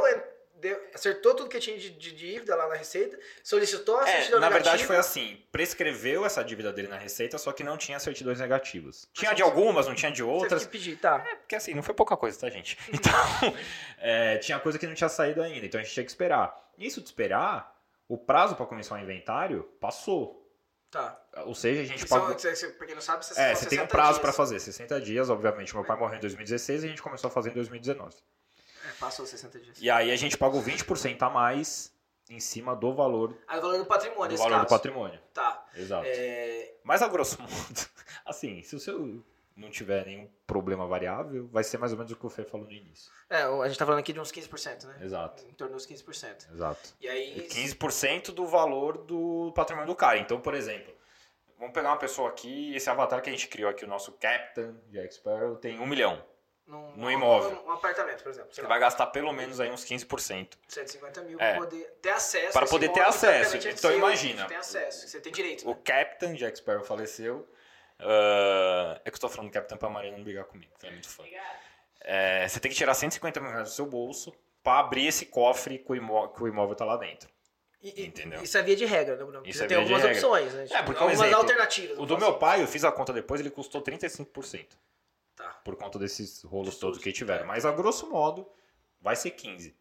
deu- 0.56 0.82
acertou 0.94 1.34
tudo 1.36 1.50
que 1.50 1.58
tinha 1.60 1.78
de, 1.78 1.90
de 1.92 2.12
dívida 2.12 2.56
lá 2.56 2.68
na 2.68 2.76
receita, 2.76 3.18
solicitou 3.44 3.98
a 3.98 4.08
É, 4.10 4.12
certidão 4.18 4.40
na 4.42 4.50
verdade 4.50 4.82
negativa. 4.84 4.88
foi 4.88 4.98
assim, 4.98 5.42
prescreveu 5.52 6.26
essa 6.26 6.44
dívida 6.44 6.74
dele 6.74 6.90
na 6.90 6.98
receita, 6.98 7.38
só 7.38 7.52
que 7.54 7.64
não 7.64 7.78
tinha 7.78 7.98
certidões 8.00 8.40
negativas. 8.40 9.08
Tinha 9.14 9.34
de 9.34 9.42
você- 9.42 9.50
algumas, 9.50 9.88
não 9.88 9.96
tinha 9.96 10.12
de 10.12 10.22
outras. 10.22 10.66
que 10.66 10.72
pedir, 10.72 10.98
tá. 10.98 11.24
É, 11.26 11.36
porque 11.36 11.56
assim, 11.56 11.74
não 11.74 11.82
foi 11.84 11.96
pouca 11.96 12.18
coisa, 12.18 12.38
tá, 12.40 12.50
gente? 12.50 12.78
Então, 12.94 13.12
é, 14.00 14.38
tinha 14.38 14.60
coisa 14.60 14.78
que 14.78 14.86
não 14.86 14.94
tinha 14.94 15.10
saído 15.10 15.42
ainda, 15.42 15.66
então 15.66 15.80
a 15.80 15.84
gente 15.84 15.94
tinha 15.94 16.04
que 16.04 16.12
esperar. 16.12 16.56
Isso 16.78 17.00
de 17.02 17.08
esperar, 17.08 17.74
o 18.08 18.18
prazo 18.18 18.56
para 18.56 18.66
começar 18.66 18.96
o 18.96 19.00
inventário 19.00 19.64
passou. 19.80 20.44
Tá. 20.90 21.22
Ou 21.46 21.54
seja, 21.54 21.82
a 21.82 21.86
gente 21.86 22.08
São, 22.08 22.20
pagou. 22.20 22.38
você- 22.38 22.56
você- 22.56 22.70
pra 22.70 22.86
quem 22.88 22.96
não 22.96 23.02
sabe, 23.02 23.26
você 23.26 23.34
É, 23.40 23.54
você 23.54 23.66
tem 23.66 23.80
um 23.80 23.82
60 23.82 23.88
prazo 23.88 24.20
para 24.22 24.32
fazer, 24.32 24.60
60 24.60 25.00
dias, 25.02 25.30
obviamente. 25.30 25.76
Meu 25.76 25.84
pai 25.84 25.98
morreu 25.98 26.18
em 26.18 26.22
2016 26.22 26.84
e 26.84 26.86
a 26.86 26.90
gente 26.90 27.02
começou 27.02 27.28
a 27.28 27.32
fazer 27.32 27.50
em 27.50 27.54
2019. 27.54 28.16
É, 28.86 28.92
passou 29.00 29.26
60 29.26 29.60
dias. 29.60 29.78
E 29.82 29.90
aí 29.90 30.12
a 30.12 30.16
gente 30.16 30.38
pagou 30.38 30.62
20% 30.62 31.22
a 31.24 31.30
mais 31.30 31.92
em 32.30 32.40
cima 32.40 32.76
do 32.76 32.94
valor, 32.94 33.38
Aí 33.48 33.58
o 33.60 33.62
valor 33.62 33.78
do 33.78 33.86
patrimônio, 33.86 34.36
do 34.36 34.42
valor 34.44 34.56
do 34.60 34.62
caso. 34.62 34.70
patrimônio. 34.70 35.20
Tá. 35.34 35.66
Exato. 35.76 36.06
É, 36.08 36.74
Mas 36.84 37.02
a 37.02 37.08
grosso 37.08 37.42
modo, 37.42 37.52
assim, 38.26 38.62
se 38.64 38.76
o 38.76 38.80
seu 38.80 39.24
não 39.58 39.70
tiver 39.72 40.06
nenhum 40.06 40.30
problema 40.46 40.86
variável, 40.88 41.48
vai 41.48 41.64
ser 41.64 41.78
mais 41.80 41.92
ou 41.92 41.98
menos 41.98 42.12
o 42.12 42.16
que 42.16 42.26
o 42.26 42.30
Fê 42.30 42.44
falou 42.44 42.68
no 42.68 42.72
início. 42.72 43.12
é, 43.30 43.42
a 43.44 43.68
gente 43.68 43.78
tá 43.78 43.86
falando 43.86 44.00
aqui 44.00 44.14
de 44.14 44.20
uns 44.20 44.32
15%, 44.32 44.84
né? 44.86 45.00
Exato. 45.02 45.44
Em 45.46 45.54
torno 45.54 45.74
dos 45.74 45.88
15%. 45.88 46.52
Exato. 46.54 46.90
E 47.02 47.10
aí... 47.10 47.48
15% 47.50 48.32
do 48.32 48.46
valor 48.46 49.00
do 49.00 49.52
patrimônio 49.56 49.88
do 49.88 49.96
cara. 49.96 50.20
Então, 50.20 50.40
por 50.40 50.54
exemplo, 50.54 50.94
vamos 51.58 51.74
pegar 51.74 51.90
uma 51.90 51.98
pessoa 51.98 52.30
aqui, 52.30 52.76
esse 52.76 52.90
avatar 52.90 53.22
que 53.22 53.30
a 53.30 53.34
gente 53.34 53.48
criou 53.48 53.70
aqui, 53.70 53.84
o 53.84 53.88
nosso 53.88 54.12
Captain 54.14 54.76
Jack 54.90 55.16
Sparrow, 55.16 55.56
tem 55.56 55.80
um 55.80 55.88
milhão. 55.88 56.24
Num, 56.68 56.98
no 56.98 57.10
imóvel. 57.10 57.62
Um, 57.66 57.70
um 57.70 57.72
apartamento, 57.72 58.22
por 58.22 58.30
exemplo. 58.30 58.54
Você 58.54 58.62
vai 58.62 58.78
gastar 58.78 59.08
pelo 59.08 59.32
menos 59.32 59.58
aí 59.62 59.72
uns 59.72 59.86
15%. 59.86 60.50
150 60.68 61.22
mil 61.22 61.40
É. 61.40 61.54
para 61.54 61.62
poder 61.62 61.92
ter 62.02 62.10
acesso. 62.10 62.52
Para 62.54 62.68
poder 62.68 62.90
ter 62.90 63.02
acesso. 63.02 63.56
é 63.56 63.72
Então, 63.72 63.92
imagina. 63.94 64.42
Você 64.44 64.48
tem 64.50 64.58
acesso, 64.58 65.08
você 65.08 65.22
tem 65.22 65.32
direito. 65.32 65.66
O 65.66 65.74
Né? 65.74 65.80
Captain 65.84 66.34
Jack 66.34 66.58
Sparrow 66.58 66.84
faleceu. 66.84 67.48
Ah, 68.00 69.02
é 69.04 69.10
que 69.10 69.16
eu 69.16 69.22
tô 69.22 69.30
falando 69.30 69.52
Captain 69.52 69.78
pra 69.78 69.90
Marina 69.90 70.18
não 70.18 70.24
brigar 70.24 70.46
comigo, 70.46 70.72
que 70.80 70.86
ela 70.86 70.94
é 70.94 70.96
muito 70.96 71.10
fã. 71.10 71.24
É, 72.02 72.48
você 72.48 72.60
tem 72.60 72.72
que 72.72 72.78
tirar 72.78 72.94
150 72.94 73.40
mil 73.40 73.50
reais 73.50 73.70
do 73.70 73.74
seu 73.74 73.86
bolso 73.86 74.34
para 74.64 74.80
abrir 74.80 75.08
esse 75.08 75.26
cofre 75.26 75.80
que 75.80 75.92
o 75.92 75.96
imóvel, 75.96 76.30
que 76.30 76.44
o 76.44 76.48
imóvel 76.48 76.76
tá 76.76 76.86
lá 76.86 76.98
dentro. 76.98 77.30
E, 77.82 78.06
Entendeu? 78.06 78.42
Isso 78.42 78.58
é 78.58 78.64
via 78.64 78.76
de 78.76 78.86
regra, 78.86 79.16
né, 79.16 79.24
Bruno? 79.24 79.40
Porque 79.40 79.50
Isso 79.50 79.60
você 79.60 79.66
é 79.66 79.68
tem 79.68 79.78
algumas 79.78 80.04
opções, 80.04 80.54
né? 80.54 80.68
É, 80.72 80.82
porque, 80.82 81.00
um 81.00 81.04
algumas 81.04 81.20
exemplo, 81.20 81.38
alternativas. 81.38 82.00
O 82.00 82.06
do 82.06 82.18
meu 82.18 82.30
assim. 82.30 82.40
pai, 82.40 82.62
eu 82.62 82.68
fiz 82.68 82.84
a 82.84 82.92
conta 82.92 83.14
depois, 83.14 83.40
ele 83.40 83.52
custou 83.52 83.82
35%. 83.82 84.68
Tá. 85.36 85.50
Por 85.64 85.76
conta 85.76 86.00
desses 86.00 86.44
rolos 86.44 86.78
todos 86.78 86.98
que 86.98 87.12
tiveram. 87.12 87.46
Mas 87.46 87.66
a 87.66 87.72
grosso 87.72 88.10
modo, 88.10 88.50
vai 89.00 89.16
ser 89.16 89.32
15. 89.32 89.76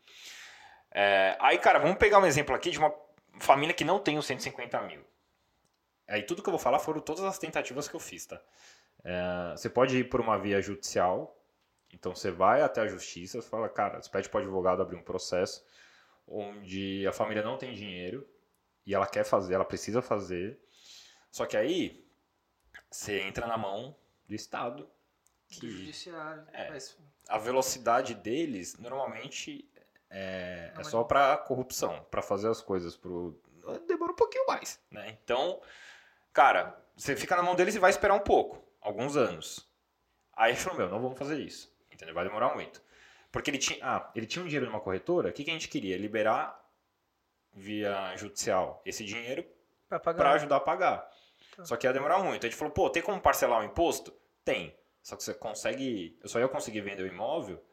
É, 0.93 1.37
aí, 1.41 1.59
cara, 1.59 1.79
vamos 1.79 1.97
pegar 1.97 2.19
um 2.19 2.27
exemplo 2.27 2.55
aqui 2.55 2.71
de 2.71 2.79
uma 2.79 2.95
família 3.41 3.75
que 3.75 3.85
não 3.85 3.99
tem 3.99 4.19
os 4.19 4.27
150 4.27 4.81
mil. 4.83 5.03
Aí 6.09 6.23
tudo 6.23 6.43
que 6.43 6.49
eu 6.49 6.53
vou 6.53 6.61
falar 6.61 6.79
foram 6.79 7.01
todas 7.01 7.25
as 7.25 7.39
tentativas 7.39 7.89
que 7.89 7.95
eu 7.95 8.01
fiz, 8.01 8.27
tá? 8.27 8.41
É, 9.05 9.53
você 9.57 9.69
pode 9.69 9.99
ir 9.99 10.09
por 10.09 10.21
uma 10.21 10.39
via 10.39 10.61
judicial, 10.61 11.37
então 11.93 12.15
você 12.15 12.31
vai 12.31 12.63
até 12.63 12.81
a 12.81 12.87
justiça, 12.87 13.41
você 13.41 13.49
fala, 13.49 13.69
cara, 13.69 14.01
você 14.01 14.11
pede 14.11 14.29
para 14.29 14.39
o 14.39 14.43
advogado 14.43 14.83
abrir 14.83 14.97
um 14.97 15.03
processo 15.03 15.65
onde 16.27 17.07
a 17.07 17.13
família 17.13 17.43
não 17.43 17.57
tem 17.57 17.73
dinheiro 17.73 18.29
e 18.85 18.95
ela 18.95 19.07
quer 19.07 19.25
fazer, 19.25 19.55
ela 19.55 19.65
precisa 19.65 20.03
fazer. 20.03 20.59
Só 21.31 21.47
que 21.47 21.57
aí 21.57 22.05
você 22.91 23.21
entra 23.21 23.47
na 23.47 23.57
mão 23.57 23.97
do 24.27 24.35
Estado. 24.35 24.85
Do 24.85 25.61
Que 25.61 25.71
judiciário. 25.71 26.45
É. 26.53 26.71
Mas, 26.71 26.97
a 27.29 27.39
velocidade 27.39 28.15
deles 28.15 28.77
normalmente 28.79 29.69
é, 30.11 30.73
é 30.77 30.85
só 30.85 31.03
para 31.03 31.37
corrupção, 31.37 32.05
para 32.11 32.23
fazer 32.23 32.49
as 32.49 32.61
coisas 32.61 32.97
pro 32.97 33.41
demora 33.87 34.13
um 34.13 34.17
pouquinho 34.17 34.47
mais, 34.47 34.81
né? 34.91 35.19
Então, 35.23 35.61
cara, 36.37 36.79
você 36.95 37.17
fica 37.17 37.35
na 37.35 37.43
mão 37.43 37.57
deles 37.57 37.75
e 37.75 37.79
vai 37.79 37.89
esperar 37.89 38.13
um 38.13 38.21
pouco, 38.21 38.63
alguns 38.83 39.17
anos. 39.17 39.67
Aí 40.35 40.53
ele 40.53 40.61
falou, 40.61 40.79
meu, 40.79 40.89
não 40.91 41.01
vamos 41.01 41.19
fazer 41.19 41.41
isso, 41.41 41.75
entendeu? 41.91 42.15
Vai 42.15 42.27
demorar 42.27 42.55
muito. 42.55 42.83
Porque 43.33 43.51
ele 43.51 43.57
tinha, 43.57 43.79
ah, 43.83 44.11
ele 44.15 44.27
tinha 44.27 44.45
um 44.45 44.47
dinheiro 44.47 44.67
numa 44.67 44.81
corretora, 44.81 45.31
o 45.31 45.33
que, 45.33 45.45
que 45.45 45.51
a 45.51 45.55
gente 45.55 45.69
queria? 45.69 45.97
Liberar 45.97 46.63
via 47.55 48.15
judicial 48.17 48.83
esse 48.85 49.03
dinheiro 49.03 49.47
para 49.89 50.33
ajudar 50.33 50.57
a 50.57 50.61
pagar. 50.61 51.11
Tá. 51.57 51.65
Só 51.65 51.75
que 51.75 51.87
ia 51.87 51.93
demorar 51.95 52.19
muito. 52.19 52.45
A 52.45 52.51
gente 52.51 52.59
falou, 52.59 52.73
pô, 52.73 52.91
tem 52.91 53.03
como 53.03 53.19
parcelar 53.19 53.63
o 53.63 53.65
imposto? 53.65 54.13
Tem. 54.45 54.77
Só 55.03 55.17
que 55.17 55.25
você 55.25 55.33
consegue. 55.33 56.19
Eu 56.23 56.29
só 56.29 56.39
ia 56.39 56.49
conseguir 56.49 56.83
vender 56.83 57.03
o 57.03 57.07
imóvel 57.07 57.65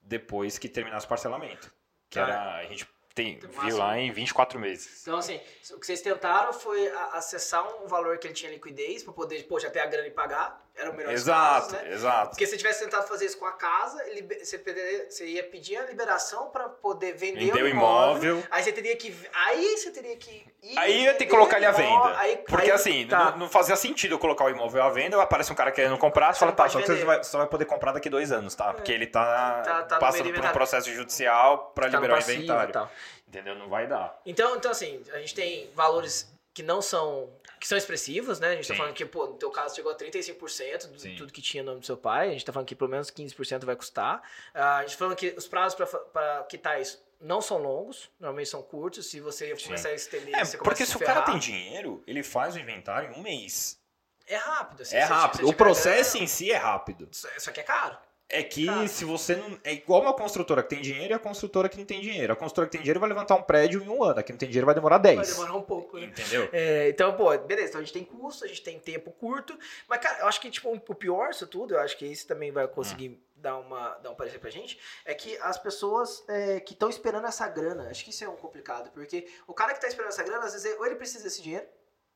depois 0.00 0.56
que 0.56 0.68
terminasse 0.68 1.04
o 1.04 1.08
parcelamento. 1.08 1.74
Que 2.08 2.20
era. 2.20 2.58
A 2.58 2.64
gente 2.66 2.86
tem, 3.14 3.36
Tem 3.38 3.48
viu 3.48 3.76
lá 3.78 3.98
em 3.98 4.10
24 4.10 4.58
meses. 4.58 5.02
Então, 5.02 5.18
assim, 5.18 5.40
o 5.70 5.78
que 5.78 5.86
vocês 5.86 6.00
tentaram 6.00 6.52
foi 6.52 6.88
acessar 7.12 7.64
um 7.82 7.86
valor 7.86 8.18
que 8.18 8.26
ele 8.26 8.34
tinha 8.34 8.50
liquidez 8.50 9.02
pra 9.04 9.12
poder, 9.12 9.46
já 9.60 9.70
ter 9.70 9.80
a 9.80 9.86
grana 9.86 10.08
e 10.08 10.10
pagar. 10.10 10.63
Era 10.76 10.90
o 10.90 10.94
melhor 10.94 11.12
Exato, 11.12 11.68
casos, 11.70 11.72
né? 11.86 11.92
exato. 11.94 12.30
Porque 12.30 12.44
se 12.46 12.50
você 12.52 12.56
tivesse 12.58 12.84
tentado 12.84 13.06
fazer 13.06 13.26
isso 13.26 13.38
com 13.38 13.46
a 13.46 13.52
casa, 13.52 14.02
você, 14.40 14.58
poderia- 14.58 15.08
você 15.08 15.24
ia 15.24 15.44
pedir 15.44 15.76
a 15.76 15.84
liberação 15.84 16.50
pra 16.50 16.68
poder 16.68 17.12
vender 17.12 17.46
Vendeu 17.46 17.64
o 17.64 17.68
imóvel. 17.68 18.30
imóvel. 18.38 18.48
Aí 18.50 18.62
você 18.64 18.72
teria 18.72 18.96
que. 18.96 19.14
Aí 19.32 19.76
você 19.76 19.92
teria 19.92 20.16
que. 20.16 20.44
Ir 20.62 20.76
Aí 20.78 21.02
ia 21.04 21.12
ter 21.12 21.18
que 21.18 21.24
vender 21.26 21.30
colocar 21.30 21.58
ele 21.58 21.66
à 21.66 21.70
venda. 21.70 22.18
aí- 22.18 22.38
Porque 22.38 22.70
aí- 22.70 22.70
assim, 22.72 23.06
tá. 23.06 23.30
não, 23.30 23.38
não 23.38 23.48
fazia 23.48 23.76
sentido 23.76 24.16
eu 24.16 24.18
colocar 24.18 24.44
o 24.46 24.50
imóvel 24.50 24.82
à 24.82 24.90
venda, 24.90 25.20
aparece 25.22 25.52
um 25.52 25.54
cara 25.54 25.70
querendo 25.70 25.96
comprar, 25.96 26.32
você 26.32 26.40
Você 26.40 26.40
fala, 26.40 26.52
tá, 26.52 26.68
só 26.68 26.80
que 26.80 26.86
você 26.86 26.92
vender. 26.94 27.04
vai, 27.06 27.22
só 27.22 27.38
vai 27.38 27.46
poder 27.46 27.66
comprar 27.66 27.92
daqui 27.92 28.10
dois 28.10 28.32
anos, 28.32 28.54
tá? 28.56 28.74
Porque 28.74 28.90
ele 28.90 29.06
tá, 29.06 29.62
Tá- 29.62 29.82
tá 29.84 29.98
passando 29.98 30.32
por 30.32 30.44
um 30.44 30.52
processo 30.52 30.90
judicial 30.92 31.70
pra 31.72 31.88
tá 31.88 31.96
liberar 31.96 32.16
o 32.16 32.20
inventário. 32.20 32.88
Entendeu? 33.28 33.54
Não 33.54 33.68
vai 33.68 33.86
dar. 33.86 34.20
Então, 34.26 34.56
então, 34.56 34.70
assim, 34.70 35.02
a 35.12 35.18
gente 35.18 35.34
tem 35.34 35.70
valores 35.74 36.32
que 36.54 36.62
não 36.62 36.80
são. 36.80 37.28
que 37.60 37.66
são 37.66 37.76
expressivos, 37.76 38.38
né? 38.40 38.48
A 38.52 38.54
gente 38.56 38.68
tá 38.68 38.74
Sim. 38.74 38.78
falando 38.78 38.94
que, 38.94 39.04
pô, 39.04 39.26
no 39.26 39.34
teu 39.34 39.50
caso 39.50 39.74
chegou 39.74 39.90
a 39.90 39.96
35% 39.96 40.92
de 40.92 41.00
Sim. 41.00 41.16
tudo 41.16 41.32
que 41.32 41.42
tinha 41.42 41.62
no 41.62 41.70
nome 41.70 41.80
do 41.80 41.86
seu 41.86 41.96
pai. 41.96 42.28
A 42.28 42.32
gente 42.32 42.44
tá 42.44 42.52
falando 42.52 42.68
que 42.68 42.74
pelo 42.76 42.90
menos 42.90 43.10
15% 43.10 43.64
vai 43.64 43.74
custar. 43.76 44.22
Ah, 44.54 44.76
a 44.78 44.80
gente 44.82 44.92
tá 44.92 44.98
falando 44.98 45.16
que 45.16 45.34
os 45.36 45.48
prazos 45.48 45.76
para 46.12 46.44
quitar 46.44 46.80
isso 46.80 47.02
não 47.20 47.40
são 47.40 47.58
longos, 47.58 48.10
normalmente 48.20 48.48
são 48.50 48.62
curtos. 48.62 49.06
Se 49.06 49.18
você 49.20 49.54
Sim. 49.56 49.64
começar 49.64 49.88
a 49.88 49.94
estender, 49.94 50.34
É, 50.34 50.44
você 50.44 50.56
começa 50.56 50.62
porque 50.62 50.82
a 50.82 50.86
se 50.86 50.92
se 50.92 50.96
o 50.96 51.00
cara 51.00 51.22
tem 51.22 51.38
dinheiro, 51.38 52.02
ele 52.06 52.22
faz 52.22 52.54
o 52.54 52.58
inventário 52.58 53.10
em 53.10 53.18
um 53.18 53.22
mês. 53.22 53.80
É 54.26 54.36
rápido. 54.36 54.82
assim, 54.82 54.96
É 54.96 55.04
rápido. 55.04 55.40
você 55.40 55.44
O 55.44 55.46
tiver 55.48 55.56
processo 55.58 56.18
em 56.18 56.26
si 56.26 56.50
é 56.50 56.56
rápido. 56.56 57.08
Só 57.12 57.50
que 57.50 57.60
é 57.60 57.62
caro. 57.62 57.96
É 58.34 58.42
que 58.42 58.66
Cara. 58.66 58.88
se 58.88 59.04
você 59.04 59.36
não. 59.36 59.58
É 59.62 59.72
igual 59.72 60.02
uma 60.02 60.12
construtora 60.12 60.60
que 60.62 60.70
tem 60.70 60.82
dinheiro 60.82 61.12
e 61.12 61.14
a 61.14 61.18
construtora 61.20 61.68
que 61.68 61.78
não 61.78 61.84
tem 61.84 62.00
dinheiro. 62.00 62.32
A 62.32 62.36
construtora 62.36 62.66
que 62.66 62.72
tem 62.72 62.80
dinheiro 62.80 62.98
vai 62.98 63.08
levantar 63.08 63.36
um 63.36 63.42
prédio 63.42 63.80
em 63.80 63.88
um 63.88 64.02
ano. 64.02 64.18
A 64.18 64.22
que 64.24 64.32
não 64.32 64.38
tem 64.38 64.48
dinheiro 64.48 64.66
vai 64.66 64.74
demorar 64.74 64.98
10. 64.98 65.16
Vai 65.16 65.26
demorar 65.26 65.54
um 65.54 65.62
pouco, 65.62 65.98
né? 65.98 66.06
Entendeu? 66.06 66.48
É, 66.52 66.88
então, 66.88 67.16
pô, 67.16 67.36
beleza. 67.38 67.68
Então 67.68 67.80
a 67.80 67.84
gente 67.84 67.92
tem 67.92 68.04
custo, 68.04 68.44
a 68.44 68.48
gente 68.48 68.60
tem 68.62 68.78
tempo 68.80 69.12
curto. 69.12 69.56
Mas, 69.88 70.00
cara, 70.00 70.18
eu 70.20 70.26
acho 70.26 70.40
que, 70.40 70.50
tipo, 70.50 70.68
o 70.68 70.94
pior 70.96 71.30
disso 71.30 71.46
tudo, 71.46 71.74
eu 71.74 71.80
acho 71.80 71.96
que 71.96 72.04
isso 72.04 72.26
também 72.26 72.50
vai 72.50 72.66
conseguir 72.66 73.10
Hum. 73.10 73.18
dar, 73.36 73.56
uma, 73.58 73.90
dar 73.98 74.10
um 74.10 74.14
parecer 74.16 74.40
pra 74.40 74.50
gente, 74.50 74.80
é 75.04 75.14
que 75.14 75.36
as 75.38 75.56
pessoas 75.56 76.24
é, 76.28 76.58
que 76.58 76.72
estão 76.72 76.88
esperando 76.90 77.26
essa 77.28 77.46
grana, 77.46 77.88
acho 77.88 78.02
que 78.04 78.10
isso 78.10 78.24
é 78.24 78.28
um 78.28 78.36
complicado, 78.36 78.90
porque 78.90 79.28
o 79.46 79.54
cara 79.54 79.74
que 79.74 79.80
tá 79.80 79.86
esperando 79.86 80.08
essa 80.10 80.22
grana, 80.24 80.44
às 80.44 80.52
vezes, 80.54 80.76
ou 80.76 80.84
ele 80.86 80.96
precisa 80.96 81.22
desse 81.22 81.40
dinheiro, 81.40 81.66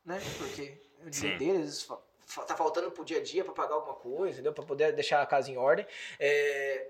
né? 0.05 0.21
Porque 0.39 0.81
o 1.07 1.11
dinheiro 1.11 1.39
dele, 1.39 1.59
às 1.59 1.65
vezes, 1.65 1.89
tá 2.47 2.54
faltando 2.56 2.90
pro 2.90 3.04
dia 3.04 3.18
a 3.18 3.23
dia 3.23 3.44
pra 3.44 3.52
pagar 3.52 3.75
alguma 3.75 3.94
coisa, 3.94 4.35
entendeu? 4.35 4.52
Pra 4.52 4.64
poder 4.64 4.92
deixar 4.92 5.23
a 5.23 5.26
casa 5.26 5.50
em 5.50 5.56
ordem. 5.56 5.87
É, 6.18 6.88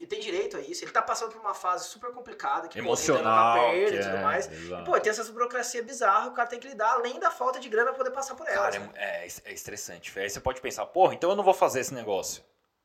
e 0.00 0.06
tem 0.06 0.20
direito 0.20 0.56
a 0.56 0.60
isso. 0.60 0.84
Ele 0.84 0.92
tá 0.92 1.02
passando 1.02 1.32
por 1.32 1.40
uma 1.40 1.54
fase 1.54 1.88
super 1.88 2.12
complicada, 2.12 2.68
que 2.68 2.78
pô, 2.80 2.84
Emocional. 2.86 3.24
na 3.56 3.60
perda 3.60 3.90
que 3.90 3.96
e 3.96 4.02
tudo 4.02 4.16
é, 4.16 4.22
mais. 4.22 4.50
exato. 4.52 4.82
E, 4.82 4.84
pô, 4.84 5.00
tem 5.00 5.10
essa 5.10 5.24
burocracia 5.32 5.82
bizarra, 5.82 6.28
o 6.28 6.32
cara 6.34 6.48
tem 6.48 6.60
que 6.60 6.68
lidar, 6.68 6.92
além 6.92 7.18
da 7.18 7.30
falta 7.30 7.58
de 7.58 7.68
grana 7.68 7.90
pra 7.90 7.98
poder 7.98 8.10
passar 8.12 8.34
por 8.34 8.48
ela. 8.48 8.70
Cara, 8.70 8.90
é, 8.94 9.26
é- 9.26 9.28
é 9.44 9.52
estressante. 9.52 10.16
Aí 10.18 10.30
você 10.30 10.40
pode 10.40 10.60
pensar, 10.60 10.86
porra, 10.86 11.14
então 11.14 11.30
eu 11.30 11.36
não 11.36 11.44
vou 11.44 11.54
fazer 11.54 11.80
esse 11.80 11.92
negócio. 11.92 12.42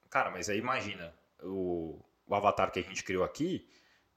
Cara, 0.10 0.30
mas 0.32 0.50
aí 0.50 0.58
imagina, 0.58 1.14
o, 1.42 2.00
o 2.28 2.36
avatar 2.36 2.72
que 2.72 2.80
a 2.80 2.84
gente 2.84 3.04
criou 3.04 3.24
aqui, 3.24 3.68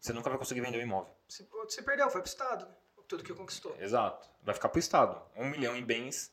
você 0.01 0.13
nunca 0.13 0.29
vai 0.31 0.39
conseguir 0.39 0.61
vender 0.61 0.79
o 0.79 0.83
imóvel. 0.83 1.15
Você, 1.29 1.47
você 1.51 1.83
perdeu, 1.83 2.09
foi 2.11 2.21
pro 2.23 2.29
Estado, 2.29 2.67
né? 2.67 2.73
Tudo 3.09 3.23
que 3.23 3.33
conquistou. 3.33 3.77
Exato. 3.79 4.29
Vai 4.43 4.53
ficar 4.55 4.69
pro 4.69 4.81
Estado. 4.81 5.21
Um 5.37 5.49
milhão 5.49 5.77
em 5.77 5.85
bens 5.85 6.33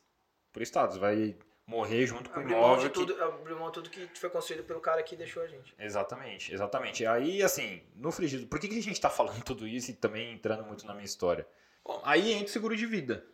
pro 0.54 0.62
Estado. 0.62 0.94
Você 0.94 0.98
vai 0.98 1.36
morrer 1.66 2.06
junto 2.06 2.30
com 2.30 2.40
o 2.40 2.42
imóvel. 2.42 2.88
que- 2.88 2.94
tudo, 2.94 3.22
abriu 3.22 3.58
mão 3.58 3.68
de 3.68 3.74
tudo 3.74 3.90
que 3.90 4.08
foi 4.18 4.30
construído 4.30 4.64
pelo 4.64 4.80
cara 4.80 5.02
que 5.02 5.14
deixou 5.16 5.42
a 5.42 5.46
gente. 5.46 5.74
Exatamente, 5.78 6.54
exatamente. 6.54 7.04
Aí, 7.04 7.42
assim, 7.42 7.82
no 7.94 8.10
frigido, 8.10 8.46
por 8.46 8.58
que, 8.58 8.68
que 8.68 8.78
a 8.78 8.82
gente 8.82 9.00
tá 9.00 9.10
falando 9.10 9.42
tudo 9.44 9.66
isso 9.68 9.90
e 9.90 9.94
também 9.94 10.32
entrando 10.32 10.64
muito 10.64 10.86
na 10.86 10.94
minha 10.94 11.04
história? 11.04 11.46
Bom, 11.84 12.00
aí 12.04 12.32
entra 12.32 12.46
o 12.46 12.48
seguro 12.48 12.74
de 12.76 12.86
vida, 12.86 13.26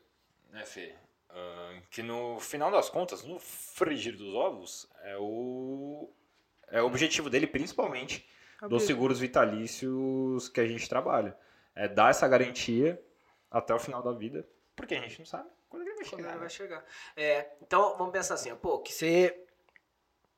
né, 0.51 0.65
Fê? 0.65 0.95
Ah, 1.29 1.79
que 1.91 2.03
no 2.03 2.41
final 2.41 2.71
das 2.73 2.89
contas, 2.89 3.23
no 3.23 3.39
frigir 3.39 4.17
dos 4.17 4.35
ovos, 4.35 4.89
é 5.05 5.17
o, 5.17 6.11
é 6.69 6.83
o 6.83 6.87
objetivo 6.87 7.31
dele, 7.31 7.47
principalmente, 7.47 8.27
dos 8.69 8.83
seguros 8.85 9.21
vitalícios 9.21 10.49
que 10.49 10.61
a 10.61 10.67
gente 10.67 10.89
trabalha. 10.89 11.37
É 11.75 11.87
dar 11.89 12.11
essa 12.11 12.27
garantia 12.27 13.01
até 13.51 13.73
o 13.73 13.79
final 13.79 14.03
da 14.03 14.13
vida, 14.13 14.45
porque 14.75 14.95
a 14.95 15.01
gente 15.01 15.19
não 15.21 15.27
sabe 15.27 15.49
vai 16.01 16.09
Quando 16.11 16.21
chegar. 16.23 16.33
né? 16.33 16.39
vai 16.39 16.51
chegar. 16.51 16.85
É, 17.17 17.51
então, 17.63 17.97
vamos 17.97 18.13
pensar 18.13 18.35
assim, 18.35 18.51
ó, 18.53 18.57
pô, 18.57 18.79
que 18.81 18.93
você 18.93 19.43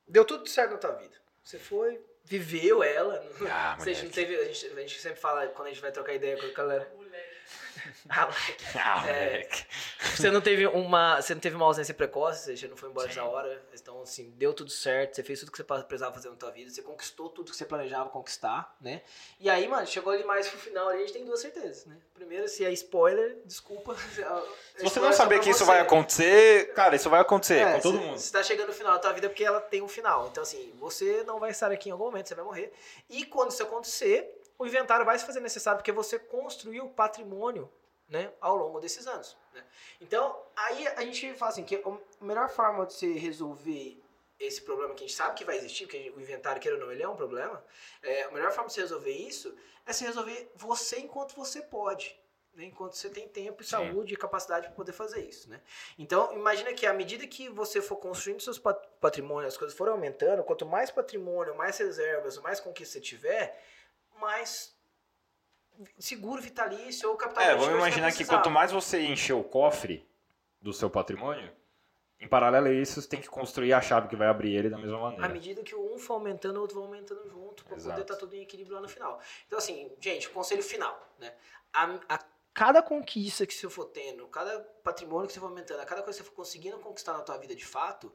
deu 0.06 0.24
tudo 0.24 0.48
certo 0.48 0.72
na 0.72 0.78
tua 0.78 0.92
vida. 0.92 1.16
Você 1.42 1.58
foi, 1.58 2.00
viveu 2.24 2.82
ela. 2.82 3.20
não- 3.40 3.46
Ah, 3.50 3.76
não 3.78 3.84
moleque. 3.84 4.08
teve, 4.10 4.36
a, 4.36 4.44
gente, 4.44 4.66
a 4.66 4.80
gente 4.80 5.00
sempre 5.00 5.18
fala, 5.20 5.46
quando 5.48 5.68
a 5.68 5.70
gente 5.70 5.80
vai 5.82 5.92
trocar 5.92 6.12
ideia 6.14 6.36
com 6.36 6.46
a 6.46 6.50
galera. 6.50 6.90
Moleque. 6.94 7.21
Ah, 8.08 8.26
moleque. 8.26 8.64
Ah, 8.76 9.08
É. 9.08 9.48
Você 10.16 10.30
não 10.30 10.40
teve 10.40 10.66
uma, 10.66 11.20
você 11.20 11.34
não 11.34 11.40
teve 11.40 11.56
uma 11.56 11.64
ausência 11.66 11.94
precoce, 11.94 12.56
você 12.56 12.68
não 12.68 12.76
foi 12.76 12.88
embora 12.90 13.08
Sim. 13.10 13.16
na 13.18 13.24
hora. 13.24 13.62
Então, 13.74 14.02
assim, 14.02 14.30
deu 14.36 14.52
tudo 14.52 14.70
certo, 14.70 15.14
você 15.16 15.22
fez 15.22 15.40
tudo 15.40 15.52
que 15.52 15.58
você 15.58 15.64
precisava 15.64 16.12
fazer 16.14 16.28
na 16.28 16.36
tua 16.36 16.50
vida, 16.50 16.70
você 16.70 16.82
conquistou 16.82 17.28
tudo 17.28 17.50
que 17.50 17.56
você 17.56 17.64
planejava 17.64 18.08
conquistar, 18.10 18.76
né? 18.80 19.02
E 19.40 19.48
aí, 19.48 19.66
mano, 19.68 19.86
chegou 19.86 20.12
ali 20.12 20.24
mais 20.24 20.48
pro 20.48 20.58
final, 20.58 20.88
ali 20.88 20.98
a 20.98 21.00
gente 21.00 21.12
tem 21.12 21.24
duas 21.24 21.40
certezas, 21.40 21.86
né? 21.86 21.96
Primeiro, 22.14 22.48
se 22.48 22.64
é 22.64 22.70
spoiler, 22.72 23.38
desculpa. 23.44 23.96
Se 24.76 24.84
você 24.84 25.00
não 25.00 25.12
saber 25.12 25.40
que 25.40 25.50
isso 25.50 25.64
vai 25.64 25.80
acontecer, 25.80 26.72
cara, 26.74 26.96
isso 26.96 27.10
vai 27.10 27.20
acontecer 27.20 27.58
É, 27.58 27.74
com 27.74 27.80
todo 27.80 27.98
mundo. 27.98 28.18
Você 28.18 28.32
tá 28.32 28.42
chegando 28.42 28.68
no 28.68 28.74
final 28.74 28.92
da 28.94 28.98
tua 28.98 29.12
vida 29.12 29.28
porque 29.28 29.44
ela 29.44 29.60
tem 29.60 29.82
um 29.82 29.88
final. 29.88 30.28
Então, 30.28 30.42
assim, 30.42 30.72
você 30.78 31.22
não 31.24 31.38
vai 31.38 31.50
estar 31.50 31.70
aqui 31.70 31.88
em 31.88 31.92
algum 31.92 32.04
momento, 32.04 32.28
você 32.28 32.34
vai 32.34 32.44
morrer. 32.44 32.72
E 33.10 33.24
quando 33.26 33.50
isso 33.50 33.62
acontecer, 33.62 34.40
o 34.58 34.66
inventário 34.66 35.04
vai 35.04 35.18
se 35.18 35.26
fazer 35.26 35.40
necessário 35.40 35.78
porque 35.78 35.92
você 35.92 36.18
construiu 36.18 36.88
patrimônio 36.88 37.68
né, 38.12 38.30
ao 38.40 38.54
longo 38.54 38.78
desses 38.78 39.06
anos. 39.06 39.36
Né? 39.54 39.64
Então, 40.00 40.38
aí 40.54 40.86
a 40.88 41.00
gente 41.00 41.32
fala 41.34 41.50
assim, 41.50 41.64
que 41.64 41.76
a 41.76 42.24
melhor 42.24 42.48
forma 42.50 42.84
de 42.84 42.92
você 42.92 43.14
resolver 43.14 43.98
esse 44.38 44.60
problema 44.60 44.94
que 44.94 45.04
a 45.04 45.06
gente 45.06 45.16
sabe 45.16 45.34
que 45.34 45.44
vai 45.44 45.56
existir, 45.56 45.86
porque 45.86 46.12
o 46.14 46.20
inventário, 46.20 46.60
queira 46.60 46.76
ou 46.76 46.84
não, 46.84 46.92
ele 46.92 47.02
é 47.02 47.08
um 47.08 47.16
problema, 47.16 47.64
é, 48.02 48.24
a 48.24 48.30
melhor 48.30 48.52
forma 48.52 48.68
de 48.68 48.74
você 48.74 48.82
resolver 48.82 49.12
isso 49.12 49.56
é 49.86 49.92
se 49.92 50.04
resolver 50.04 50.52
você 50.54 50.98
enquanto 50.98 51.34
você 51.34 51.62
pode. 51.62 52.20
Né, 52.54 52.64
enquanto 52.66 52.94
você 52.94 53.08
tem 53.08 53.26
tempo, 53.26 53.62
e 53.62 53.64
Sim. 53.64 53.70
saúde 53.70 54.12
e 54.12 54.16
capacidade 54.16 54.66
para 54.66 54.76
poder 54.76 54.92
fazer 54.92 55.26
isso, 55.26 55.48
né? 55.48 55.58
Então, 55.98 56.34
imagina 56.34 56.74
que 56.74 56.84
à 56.84 56.92
medida 56.92 57.26
que 57.26 57.48
você 57.48 57.80
for 57.80 57.96
construindo 57.96 58.42
seus 58.42 58.58
pat- 58.58 58.86
patrimônios, 59.00 59.54
as 59.54 59.58
coisas 59.58 59.74
forem 59.74 59.94
aumentando, 59.94 60.44
quanto 60.44 60.66
mais 60.66 60.90
patrimônio, 60.90 61.54
mais 61.54 61.78
reservas, 61.78 62.36
mais 62.36 62.60
conquista 62.60 62.92
você 62.92 63.00
tiver, 63.00 63.58
mais 64.20 64.76
seguro 65.98 66.40
vitalício 66.40 67.08
ou 67.10 67.16
capital 67.16 67.42
É, 67.44 67.54
vamos 67.54 67.74
imaginar 67.74 68.12
que 68.12 68.24
quanto 68.24 68.50
mais 68.50 68.72
você 68.72 69.00
encher 69.02 69.34
o 69.34 69.42
cofre 69.44 70.06
do 70.60 70.72
seu 70.72 70.88
patrimônio, 70.88 71.50
em 72.20 72.28
paralelo 72.28 72.68
a 72.68 72.72
isso, 72.72 73.02
você 73.02 73.08
tem 73.08 73.20
que 73.20 73.28
construir 73.28 73.72
a 73.72 73.80
chave 73.80 74.06
que 74.08 74.14
vai 74.14 74.28
abrir 74.28 74.54
ele 74.54 74.70
da 74.70 74.78
mesma 74.78 74.96
À 74.96 75.00
maneira. 75.00 75.28
medida 75.28 75.62
que 75.62 75.74
um 75.74 75.98
for 75.98 76.14
aumentando, 76.14 76.58
o 76.58 76.60
outro 76.60 76.78
vai 76.78 76.86
aumentando 76.86 77.28
junto, 77.28 77.64
para 77.64 77.76
poder 77.76 78.00
estar 78.02 78.16
tudo 78.16 78.34
em 78.36 78.42
equilíbrio 78.42 78.76
lá 78.76 78.80
no 78.80 78.88
final. 78.88 79.20
Então, 79.46 79.58
assim, 79.58 79.90
gente, 80.00 80.30
conselho 80.30 80.62
final, 80.62 80.96
né? 81.18 81.34
A, 81.72 81.98
a 82.08 82.18
cada 82.54 82.80
conquista 82.80 83.44
que 83.44 83.52
você 83.52 83.68
for 83.68 83.86
tendo, 83.86 84.28
cada 84.28 84.60
patrimônio 84.84 85.26
que 85.26 85.32
você 85.32 85.40
for 85.40 85.46
aumentando, 85.46 85.80
a 85.80 85.84
cada 85.84 86.02
coisa 86.02 86.18
que 86.18 86.24
você 86.24 86.30
for 86.30 86.36
conseguindo 86.36 86.78
conquistar 86.78 87.14
na 87.14 87.22
tua 87.22 87.36
vida 87.38 87.56
de 87.56 87.64
fato, 87.64 88.14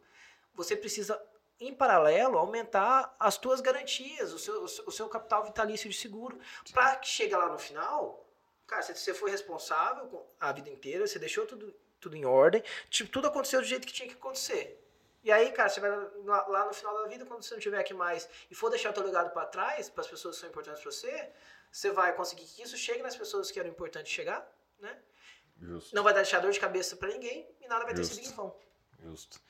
você 0.54 0.76
precisa, 0.76 1.22
em 1.60 1.74
paralelo, 1.74 2.38
aumentar 2.38 3.16
as 3.20 3.38
tuas 3.38 3.62
garantias, 3.62 4.32
o 4.32 4.40
seu, 4.40 4.64
o 4.64 4.92
seu, 4.92 5.10
capital 5.10 5.44
vitalício 5.44 5.90
de 5.90 5.96
seguro, 5.96 6.40
para 6.72 6.96
que 6.98 7.08
chegue 7.08 7.36
lá 7.36 7.50
no 7.50 7.58
final, 7.58 8.26
cara, 8.68 8.82
você, 8.82 8.94
você 8.94 9.14
foi 9.14 9.32
responsável 9.32 10.28
a 10.40 10.52
vida 10.52 10.70
inteira, 10.70 11.08
você 11.08 11.18
deixou 11.18 11.46
tudo, 11.48 11.74
tudo 12.00 12.16
em 12.16 12.26
ordem, 12.26 12.64
tipo, 12.90 13.10
tudo 13.10 13.28
aconteceu 13.28 13.60
do 13.60 13.66
jeito 13.66 13.88
que 13.88 13.94
tinha 13.94 14.08
que 14.08 14.16
acontecer. 14.16 14.84
E 15.24 15.32
aí, 15.32 15.52
cara, 15.52 15.68
você 15.68 15.80
vai 15.80 15.90
lá, 15.90 16.48
lá 16.48 16.66
no 16.66 16.74
final 16.74 17.02
da 17.02 17.08
vida, 17.08 17.26
quando 17.26 17.44
você 17.44 17.54
não 17.54 17.60
tiver 17.60 17.80
aqui 17.80 17.94
mais 17.94 18.30
e 18.50 18.56
for 18.56 18.70
deixar 18.70 18.92
o 18.92 18.94
teu 18.94 19.04
legado 19.04 19.32
pra 19.32 19.46
trás, 19.46 19.90
pras 19.90 20.08
pessoas 20.08 20.36
que 20.36 20.42
são 20.42 20.50
importantes 20.50 20.82
pra 20.82 20.92
você, 20.92 21.32
você 21.72 21.92
vai 21.92 22.16
conseguir 22.16 22.46
que 22.46 22.62
isso 22.62 22.78
chegue 22.78 23.02
nas 23.02 23.16
pessoas 23.16 23.52
que 23.52 23.60
eram 23.60 23.70
importantes 23.70 24.12
chegar, 24.12 24.48
né? 24.80 24.98
Justo. 25.60 25.96
Não 25.96 26.04
vai 26.04 26.14
deixar 26.14 26.40
dor 26.40 26.52
de 26.52 26.60
cabeça 26.60 26.96
pra 26.96 27.10
ninguém 27.10 27.50
e 27.60 27.68
nada 27.68 27.84
vai 27.84 27.94
ter 27.94 28.04
Justo. 28.04 28.16
sido 28.16 28.32
em 28.32 28.36
vão. 28.36 28.56
Justo. 29.04 29.42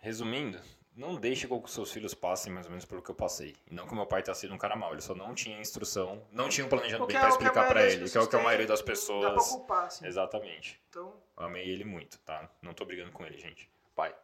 Resumindo, 0.00 0.60
não 0.98 1.14
deixe 1.14 1.46
com 1.46 1.62
que 1.62 1.70
seus 1.70 1.92
filhos 1.92 2.12
passem 2.12 2.52
mais 2.52 2.66
ou 2.66 2.70
menos 2.70 2.84
pelo 2.84 3.00
que 3.00 3.10
eu 3.10 3.14
passei. 3.14 3.54
E 3.70 3.74
não 3.74 3.86
que 3.86 3.92
o 3.92 3.96
meu 3.96 4.04
pai 4.06 4.22
tenha 4.22 4.34
sido 4.34 4.52
um 4.52 4.58
cara 4.58 4.74
mau, 4.74 4.92
ele 4.92 5.00
só 5.00 5.14
não 5.14 5.32
tinha 5.34 5.58
instrução, 5.60 6.20
não 6.32 6.48
tinha 6.48 6.66
um 6.66 6.68
planejamento 6.68 7.06
bem 7.06 7.16
é 7.16 7.20
pra 7.20 7.28
o 7.28 7.38
que 7.38 7.44
a 7.44 7.46
explicar 7.46 7.66
pra 7.66 7.74
maioria 7.76 7.94
ele, 7.96 8.10
que 8.10 8.18
é 8.18 8.20
o 8.20 8.26
que 8.26 8.36
a 8.36 8.38
pessoas 8.38 8.44
maioria 8.44 8.66
das 8.66 8.80
Não 8.80 8.86
dá 8.86 8.92
pessoas. 8.92 9.32
pra 9.32 9.44
culpar, 9.44 9.84
assim. 9.86 10.06
Exatamente. 10.06 10.80
Então, 10.90 11.14
Eu 11.38 11.44
amei 11.46 11.68
ele 11.68 11.84
muito, 11.84 12.18
tá? 12.18 12.50
Não 12.60 12.74
tô 12.74 12.84
brigando 12.84 13.12
com 13.12 13.24
ele, 13.24 13.38
gente. 13.38 13.70
Pai. 13.94 14.14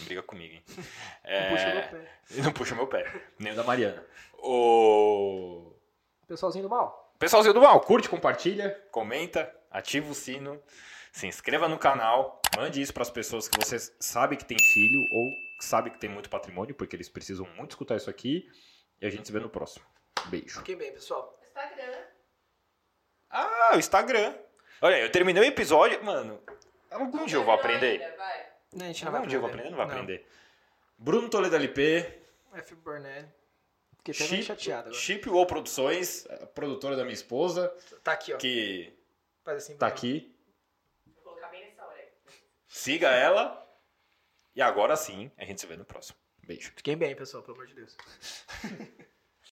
Não 0.00 0.06
briga 0.06 0.22
comigo, 0.24 0.54
hein? 0.54 0.64
não 1.24 1.50
puxa 1.50 1.72
meu 1.72 1.88
pé. 1.88 2.18
Não 2.42 2.52
puxa 2.52 2.74
meu 2.74 2.86
pé. 2.88 3.22
Nem 3.38 3.52
o 3.52 3.56
da 3.56 3.62
Mariana. 3.62 4.04
O. 4.38 5.72
Pessoalzinho 6.26 6.64
do 6.64 6.70
mal. 6.70 7.14
Pessoalzinho 7.18 7.54
do 7.54 7.60
mal, 7.60 7.80
curte, 7.80 8.08
compartilha, 8.08 8.78
comenta, 8.90 9.54
ativa 9.70 10.10
o 10.10 10.14
sino, 10.14 10.60
se 11.18 11.26
inscreva 11.26 11.66
no 11.68 11.78
canal, 11.78 12.40
mande 12.56 12.80
isso 12.80 12.92
para 12.92 13.02
as 13.02 13.10
pessoas 13.10 13.48
que 13.48 13.58
você 13.58 13.78
sabe 13.98 14.36
que 14.36 14.44
tem 14.44 14.58
filho 14.58 15.02
ou 15.12 15.30
sabe 15.60 15.90
que 15.90 15.98
tem 15.98 16.10
muito 16.10 16.28
patrimônio, 16.28 16.74
porque 16.74 16.94
eles 16.94 17.08
precisam 17.08 17.46
muito 17.56 17.70
escutar 17.70 17.96
isso 17.96 18.10
aqui. 18.10 18.48
E 19.00 19.06
a 19.06 19.10
gente 19.10 19.26
se 19.26 19.32
vê 19.32 19.40
no 19.40 19.48
próximo. 19.48 19.84
Beijo. 20.26 20.58
Fiquem 20.58 20.76
bem, 20.76 20.92
pessoal. 20.92 21.38
Instagram. 21.42 22.02
Ah, 23.30 23.70
o 23.74 23.78
Instagram. 23.78 24.34
Olha, 24.82 24.98
eu 25.00 25.10
terminei 25.10 25.42
o 25.42 25.46
episódio, 25.46 26.02
mano. 26.04 26.42
Algum 26.90 27.24
dia 27.26 27.38
eu 27.38 27.44
vou 27.44 27.54
aprender. 27.54 28.00
Ainda, 28.02 28.16
vai. 28.16 28.46
Não, 28.72 28.84
a 28.84 28.88
gente 28.88 29.04
não 29.04 29.12
vai 29.12 29.18
Algum 29.20 29.28
dia 29.28 29.36
eu 29.36 29.40
vou 29.40 29.48
aprender. 29.50 29.68
aprender? 29.68 29.76
Não 29.82 29.86
vai 29.86 29.96
aprender. 29.96 30.26
Bruno 30.98 31.28
Toledo 31.30 31.56
LP, 31.56 32.20
F. 32.54 32.74
Burnett. 32.76 33.28
Fiquei 33.98 34.14
até 34.14 34.24
Chip, 34.36 34.42
chateado 34.44 34.88
agora. 34.88 34.94
Chip 34.94 35.28
Wall 35.28 35.46
Produções, 35.46 36.26
produtora 36.54 36.94
da 36.96 37.02
minha 37.02 37.14
esposa, 37.14 37.68
Tá 38.04 38.12
aqui, 38.12 38.32
ó. 38.32 38.36
que 38.38 38.92
Faz 39.44 39.58
assim. 39.64 39.76
tá 39.76 39.86
aqui. 39.86 40.34
Vou 41.06 41.24
colocar 41.24 41.48
bem 41.48 41.66
nessa 41.66 41.84
hora 41.84 41.96
aí. 41.98 42.08
Siga 42.68 43.10
ela. 43.10 43.62
E 44.54 44.62
agora 44.62 44.96
sim, 44.96 45.30
a 45.36 45.44
gente 45.44 45.60
se 45.60 45.66
vê 45.66 45.76
no 45.76 45.84
próximo. 45.84 46.18
Beijo. 46.46 46.72
Fiquem 46.76 46.96
bem, 46.96 47.14
pessoal, 47.14 47.42
pelo 47.42 47.56
amor 47.56 47.66
de 47.66 47.74
Deus. 47.74 47.96